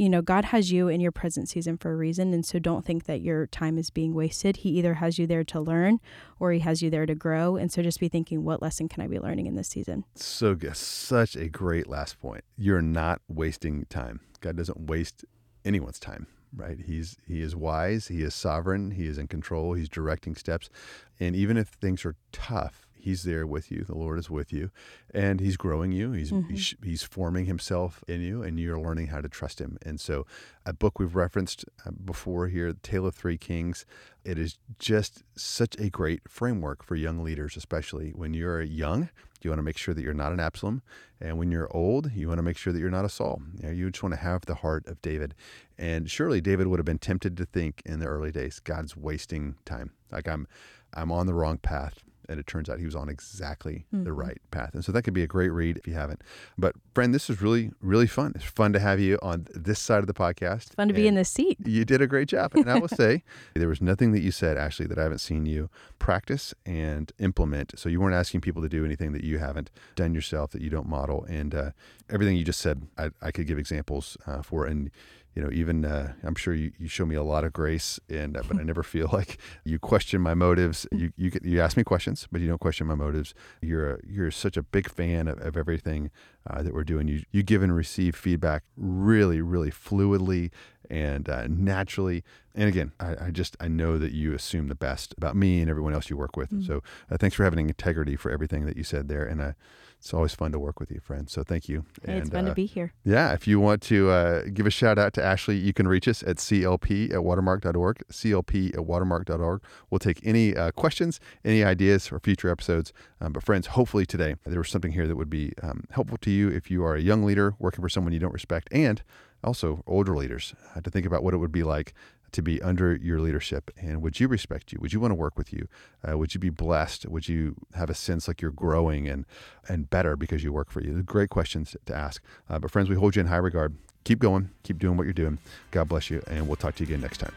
You 0.01 0.09
know, 0.09 0.23
God 0.23 0.47
has 0.47 0.73
you 0.73 0.89
in 0.89 1.03
your 1.03 1.13
present 1.13 1.51
season 1.51 1.77
for 1.77 1.93
a 1.93 1.95
reason. 1.95 2.33
And 2.33 2.43
so 2.47 2.59
don't 2.59 2.87
think 2.87 3.05
that 3.05 3.21
your 3.21 3.47
time 3.49 3.77
is 3.77 3.91
being 3.91 4.15
wasted. 4.15 4.57
He 4.57 4.71
either 4.71 4.95
has 4.95 5.19
you 5.19 5.27
there 5.27 5.45
to 5.45 5.61
learn 5.61 5.99
or 6.39 6.53
He 6.53 6.61
has 6.61 6.81
you 6.81 6.89
there 6.89 7.05
to 7.05 7.15
grow. 7.15 7.57
And 7.57 7.71
so 7.71 7.83
just 7.83 8.01
be 8.01 8.09
thinking, 8.09 8.43
what 8.43 8.63
lesson 8.63 8.89
can 8.89 9.03
I 9.03 9.09
be 9.09 9.19
learning 9.19 9.45
in 9.45 9.57
this 9.57 9.69
season? 9.69 10.05
So 10.15 10.55
good. 10.55 10.75
Such 10.75 11.37
a 11.37 11.51
great 11.51 11.87
last 11.87 12.19
point. 12.19 12.45
You're 12.57 12.81
not 12.81 13.21
wasting 13.29 13.85
time. 13.91 14.21
God 14.41 14.57
doesn't 14.57 14.89
waste 14.89 15.27
anyone's 15.67 15.99
time, 15.99 16.29
right? 16.57 16.79
He's 16.81 17.19
he 17.27 17.43
is 17.43 17.55
wise, 17.55 18.09
he 18.09 18.23
is 18.23 18.35
sovereign, 18.35 18.93
he 18.93 19.07
is 19.07 19.19
in 19.19 19.27
control, 19.27 19.75
he's 19.75 19.91
directing 19.91 20.35
steps. 20.35 20.71
And 21.19 21.37
even 21.37 21.59
if 21.59 21.69
things 21.69 22.07
are 22.07 22.17
tough, 22.33 22.87
He's 23.01 23.23
there 23.23 23.47
with 23.47 23.71
you. 23.71 23.85
The 23.85 23.97
Lord 23.97 24.19
is 24.19 24.29
with 24.29 24.53
you, 24.53 24.71
and 25.13 25.41
He's 25.41 25.57
growing 25.57 25.93
you. 25.93 26.13
He's 26.13 26.31
mm-hmm. 26.31 26.51
he's, 26.51 26.75
he's, 26.83 27.03
forming 27.03 27.47
Himself 27.47 28.05
in 28.07 28.21
you, 28.21 28.43
and 28.43 28.59
you're 28.61 28.81
learning 28.81 29.09
how 29.09 29.21
to 29.21 29.29
trust 29.29 29.61
Him. 29.61 29.79
And 29.85 29.99
so, 29.99 30.27
a 30.67 30.73
book 30.73 30.99
we've 30.99 31.15
referenced 31.15 31.65
uh, 31.87 31.91
before 32.05 32.49
here, 32.49 32.73
The 32.73 32.81
Tale 32.81 33.07
of 33.07 33.15
Three 33.15 33.39
Kings. 33.39 33.87
It 34.25 34.39
is 34.39 34.59
just 34.79 35.23
such 35.35 35.77
a 35.79 35.89
great 35.89 36.29
framework 36.29 36.85
for 36.85 36.95
young 36.95 37.25
leaders, 37.25 37.57
especially 37.57 38.11
when 38.11 38.35
you're 38.35 38.61
young. 38.61 39.09
You 39.43 39.49
want 39.49 39.59
to 39.59 39.65
make 39.65 39.79
sure 39.79 39.95
that 39.95 40.03
you're 40.03 40.13
not 40.13 40.33
an 40.33 40.41
Absalom, 40.41 40.83
and 41.19 41.39
when 41.39 41.51
you're 41.51 41.75
old, 41.75 42.13
you 42.13 42.29
want 42.29 42.39
to 42.39 42.43
make 42.43 42.59
sure 42.59 42.73
that 42.73 42.79
you're 42.79 42.91
not 42.91 43.07
a 43.07 43.09
Saul. 43.09 43.41
You, 43.57 43.69
know, 43.69 43.73
you 43.73 43.91
just 43.91 44.03
want 44.03 44.15
to 44.15 44.21
have 44.21 44.45
the 44.45 44.57
heart 44.57 44.87
of 44.87 45.01
David. 45.01 45.35
And 45.79 46.11
surely 46.11 46.43
David 46.43 46.67
would 46.67 46.79
have 46.79 46.85
been 46.85 46.99
tempted 46.99 47.39
to 47.39 47.47
think 47.47 47.81
in 47.87 48.01
the 48.01 48.07
early 48.07 48.31
days, 48.31 48.61
God's 48.61 48.95
wasting 48.95 49.57
time. 49.65 49.93
Like 50.13 50.29
I'm, 50.29 50.47
I'm 50.93 51.11
on 51.11 51.27
the 51.27 51.33
wrong 51.33 51.57
path 51.57 52.03
and 52.31 52.41
it 52.41 52.47
turns 52.47 52.71
out 52.71 52.79
he 52.79 52.85
was 52.85 52.97
on 52.97 53.09
exactly 53.09 53.85
mm-hmm. 53.93 54.05
the 54.05 54.13
right 54.13 54.39
path. 54.51 54.75
And 54.75 54.85
so 54.85 54.93
that 54.93 55.03
could 55.03 55.15
be 55.15 55.23
a 55.23 55.27
great 55.27 55.51
read 55.51 55.77
if 55.77 55.87
you 55.87 55.95
haven't. 55.95 56.23
But 56.57 56.75
friend, 56.95 57.15
this 57.15 57.29
is 57.29 57.43
really 57.43 57.73
really 57.81 58.07
fun. 58.07 58.33
It's 58.35 58.45
fun 58.45 58.73
to 58.73 58.79
have 58.79 59.01
you 59.01 59.19
on 59.23 59.47
this 59.55 59.79
side 59.79 59.99
of 59.99 60.07
the 60.07 60.15
podcast. 60.15 60.67
It's 60.67 60.75
fun 60.75 60.89
to 60.89 60.95
be 60.95 61.07
in 61.07 61.15
this 61.15 61.29
seat. 61.29 61.59
You 61.67 61.85
did 61.85 62.01
a 62.01 62.07
great 62.07 62.29
job. 62.29 62.55
And 62.55 62.71
I 62.71 62.79
will 62.79 62.89
say 63.03 63.25
there 63.55 63.69
was 63.69 63.83
nothing 63.83 64.13
that 64.13 64.21
you 64.21 64.31
said 64.31 64.57
Ashley 64.57 64.87
that 64.87 64.99
I 64.99 65.03
haven't 65.03 65.19
seen 65.19 65.47
you 65.47 65.69
practice 65.99 66.55
and 66.65 67.13
implement. 67.19 67.79
So 67.79 67.89
you 67.89 68.01
weren't 68.01 68.15
asking 68.15 68.41
people 68.41 68.63
to 68.63 68.69
do 68.69 68.85
anything 68.85 69.13
that 69.13 69.25
you 69.25 69.39
haven't 69.39 69.71
done 69.97 70.15
yourself 70.15 70.53
that 70.53 70.63
you 70.63 70.71
don't 70.71 70.89
model 70.89 71.25
and 71.29 71.55
uh, 71.55 71.71
everything 72.09 72.37
you 72.37 72.45
just 72.45 72.61
said 72.61 72.87
I, 72.97 73.11
I 73.21 73.31
could 73.31 73.47
give 73.47 73.59
examples 73.59 74.17
uh, 74.27 74.43
for 74.43 74.67
and 74.67 74.91
you 75.35 75.43
know, 75.43 75.51
even 75.53 75.85
uh, 75.85 76.13
I'm 76.25 76.35
sure 76.35 76.55
you, 76.55 76.73
you 76.79 76.89
show 76.89 77.07
me 77.07 77.15
a 77.15 77.23
lot 77.23 77.45
of 77.45 77.53
grace, 77.53 78.01
and 78.09 78.37
uh, 78.37 78.43
but 78.47 78.59
I 78.59 78.63
never 78.63 78.83
feel 78.83 79.09
like 79.13 79.39
you 79.65 79.79
question 79.79 80.21
my 80.21 80.35
motives. 80.35 80.87
You 80.93 81.13
you 81.17 81.31
you 81.43 81.61
ask 81.61 81.77
me 81.77 81.85
questions, 81.85 82.27
but 82.31 82.41
you 82.41 82.49
don't 82.49 82.61
question 82.61 82.87
my 82.87 82.95
motives. 82.95 83.35
You're 83.61 83.95
a, 83.95 83.99
you're 84.07 84.31
such 84.31 84.57
a 84.57 84.63
big 84.63 84.91
fan 84.91 85.29
of, 85.29 85.41
of 85.41 85.57
everything 85.57 86.11
uh, 86.49 86.63
that 86.63 86.75
we're 86.75 86.85
doing. 86.85 87.07
You 87.09 87.23
you 87.31 87.43
give 87.43 87.63
and 87.63 87.75
receive 87.75 88.17
feedback 88.17 88.65
really 88.77 89.41
really 89.41 89.71
fluidly 89.71 90.51
and 90.91 91.29
uh, 91.29 91.47
naturally. 91.49 92.25
And 92.55 92.69
again, 92.69 92.93
I, 92.99 93.27
I, 93.27 93.31
just 93.31 93.57
I 93.61 93.69
know 93.69 93.97
that 93.99 94.11
you 94.11 94.35
assume 94.35 94.67
the 94.67 94.75
best 94.75 95.15
about 95.17 95.37
me 95.37 95.61
and 95.61 95.71
everyone 95.71 95.95
else 95.95 96.11
you 96.11 96.17
work 96.17 96.37
with. 96.37 96.51
Mm-hmm. 96.51 96.67
So 96.67 96.83
uh, 97.09 97.17
thanks 97.17 97.37
for 97.37 97.45
having 97.45 97.69
integrity 97.69 98.17
for 98.17 98.33
everything 98.33 98.67
that 98.67 98.77
you 98.77 98.83
said 98.83 99.09
there, 99.09 99.25
and 99.25 99.41
uh, 99.41 99.53
it's 100.01 100.15
always 100.15 100.35
fun 100.35 100.51
to 100.53 100.59
work 100.59 100.81
with 100.81 100.91
you, 100.91 100.99
friend. 100.99 101.29
So 101.29 101.43
thank 101.43 101.69
you. 101.69 101.85
Hey, 102.03 102.13
and, 102.13 102.23
it's 102.23 102.31
fun 102.31 102.47
uh, 102.47 102.49
to 102.49 102.55
be 102.55 102.65
here. 102.65 102.95
Yeah. 103.05 103.35
If 103.35 103.47
you 103.47 103.61
want 103.61 103.83
to 103.83 104.09
uh, 104.09 104.43
give 104.53 104.67
a 104.67 104.71
shout 104.71 104.99
out 104.99 105.13
to 105.15 105.23
Ashley, 105.23 105.59
you 105.59 105.75
can 105.75 105.87
reach 105.87 106.09
us 106.09 106.23
at 106.23 106.37
clp 106.37 107.13
at 107.13 107.23
watermark.org, 107.23 108.03
clp 108.11 108.75
at 108.75 108.87
watermark.org. 108.87 109.63
We'll 109.91 109.99
take 109.99 110.21
any 110.25 110.57
uh, 110.57 110.71
questions, 110.71 111.21
any 111.45 111.63
ideas 111.63 112.07
for 112.07 112.19
future 112.19 112.49
episodes. 112.49 112.95
Um, 113.21 113.35
but 113.35 113.43
friends, 113.43 113.67
hopefully 113.69 114.07
today 114.07 114.37
there 114.47 114.61
was 114.61 114.71
something 114.71 114.93
here 114.93 115.07
that 115.07 115.17
would 115.17 115.31
be 115.31 115.53
um, 115.63 115.85
helpful 115.91 116.17
to 116.19 116.31
you 116.31 116.49
if 116.49 116.71
you 116.71 116.83
are 116.83 116.95
a 116.95 117.03
young 117.03 117.23
leader 117.23 117.55
working 117.59 117.83
for 117.83 117.91
someone 117.91 118.15
you 118.15 118.19
don't 118.19 118.33
respect 118.33 118.69
and 118.73 119.03
also 119.45 119.83
older 119.87 120.17
leaders 120.17 120.55
uh, 120.75 120.81
to 120.81 120.91
think 120.91 121.05
about 121.05 121.23
what 121.23 121.35
it 121.35 121.39
would 121.39 121.53
be 121.53 121.63
like 121.63 121.93
to 122.33 122.43
be 122.43 122.61
under 122.63 122.95
your 122.95 123.21
leadership? 123.21 123.71
And 123.77 124.03
would 124.03 124.21
you 124.21 124.29
respect 124.29 124.73
you? 124.73 124.79
Would 124.81 124.93
you 124.93 125.01
want 125.01 125.13
to 125.13 125.17
work 125.17 125.37
with 125.37 125.53
you? 125.53 125.69
Uh, 126.07 126.17
would 126.19 126.35
you 126.35 126.41
be 126.41 126.51
blessed? 126.51 127.07
Would 127.07 127.29
you 127.29 127.57
have 127.75 127.91
a 127.91 127.95
sense 127.95 128.29
like 128.29 128.41
you're 128.41 128.51
growing 128.51 129.09
and 129.09 129.27
and 129.69 129.89
better 129.91 130.17
because 130.17 130.43
you 130.45 130.53
work 130.53 130.71
for 130.71 130.83
you? 130.83 131.03
Great 131.03 131.31
questions 131.31 131.77
to 131.87 131.95
ask. 131.95 132.23
Uh, 132.49 132.59
but 132.59 132.71
friends, 132.71 132.89
we 132.89 132.97
hold 132.97 133.17
you 133.17 133.21
in 133.21 133.27
high 133.27 133.37
regard. 133.37 133.77
Keep 134.05 134.21
going. 134.21 134.51
Keep 134.63 134.79
doing 134.79 134.97
what 134.97 135.05
you're 135.05 135.13
doing. 135.13 135.39
God 135.71 135.89
bless 135.89 136.11
you, 136.11 136.23
and 136.27 136.47
we'll 136.47 136.57
talk 136.57 136.75
to 136.77 136.85
you 136.85 136.89
again 136.89 137.03
next 137.03 137.19
time. 137.19 137.35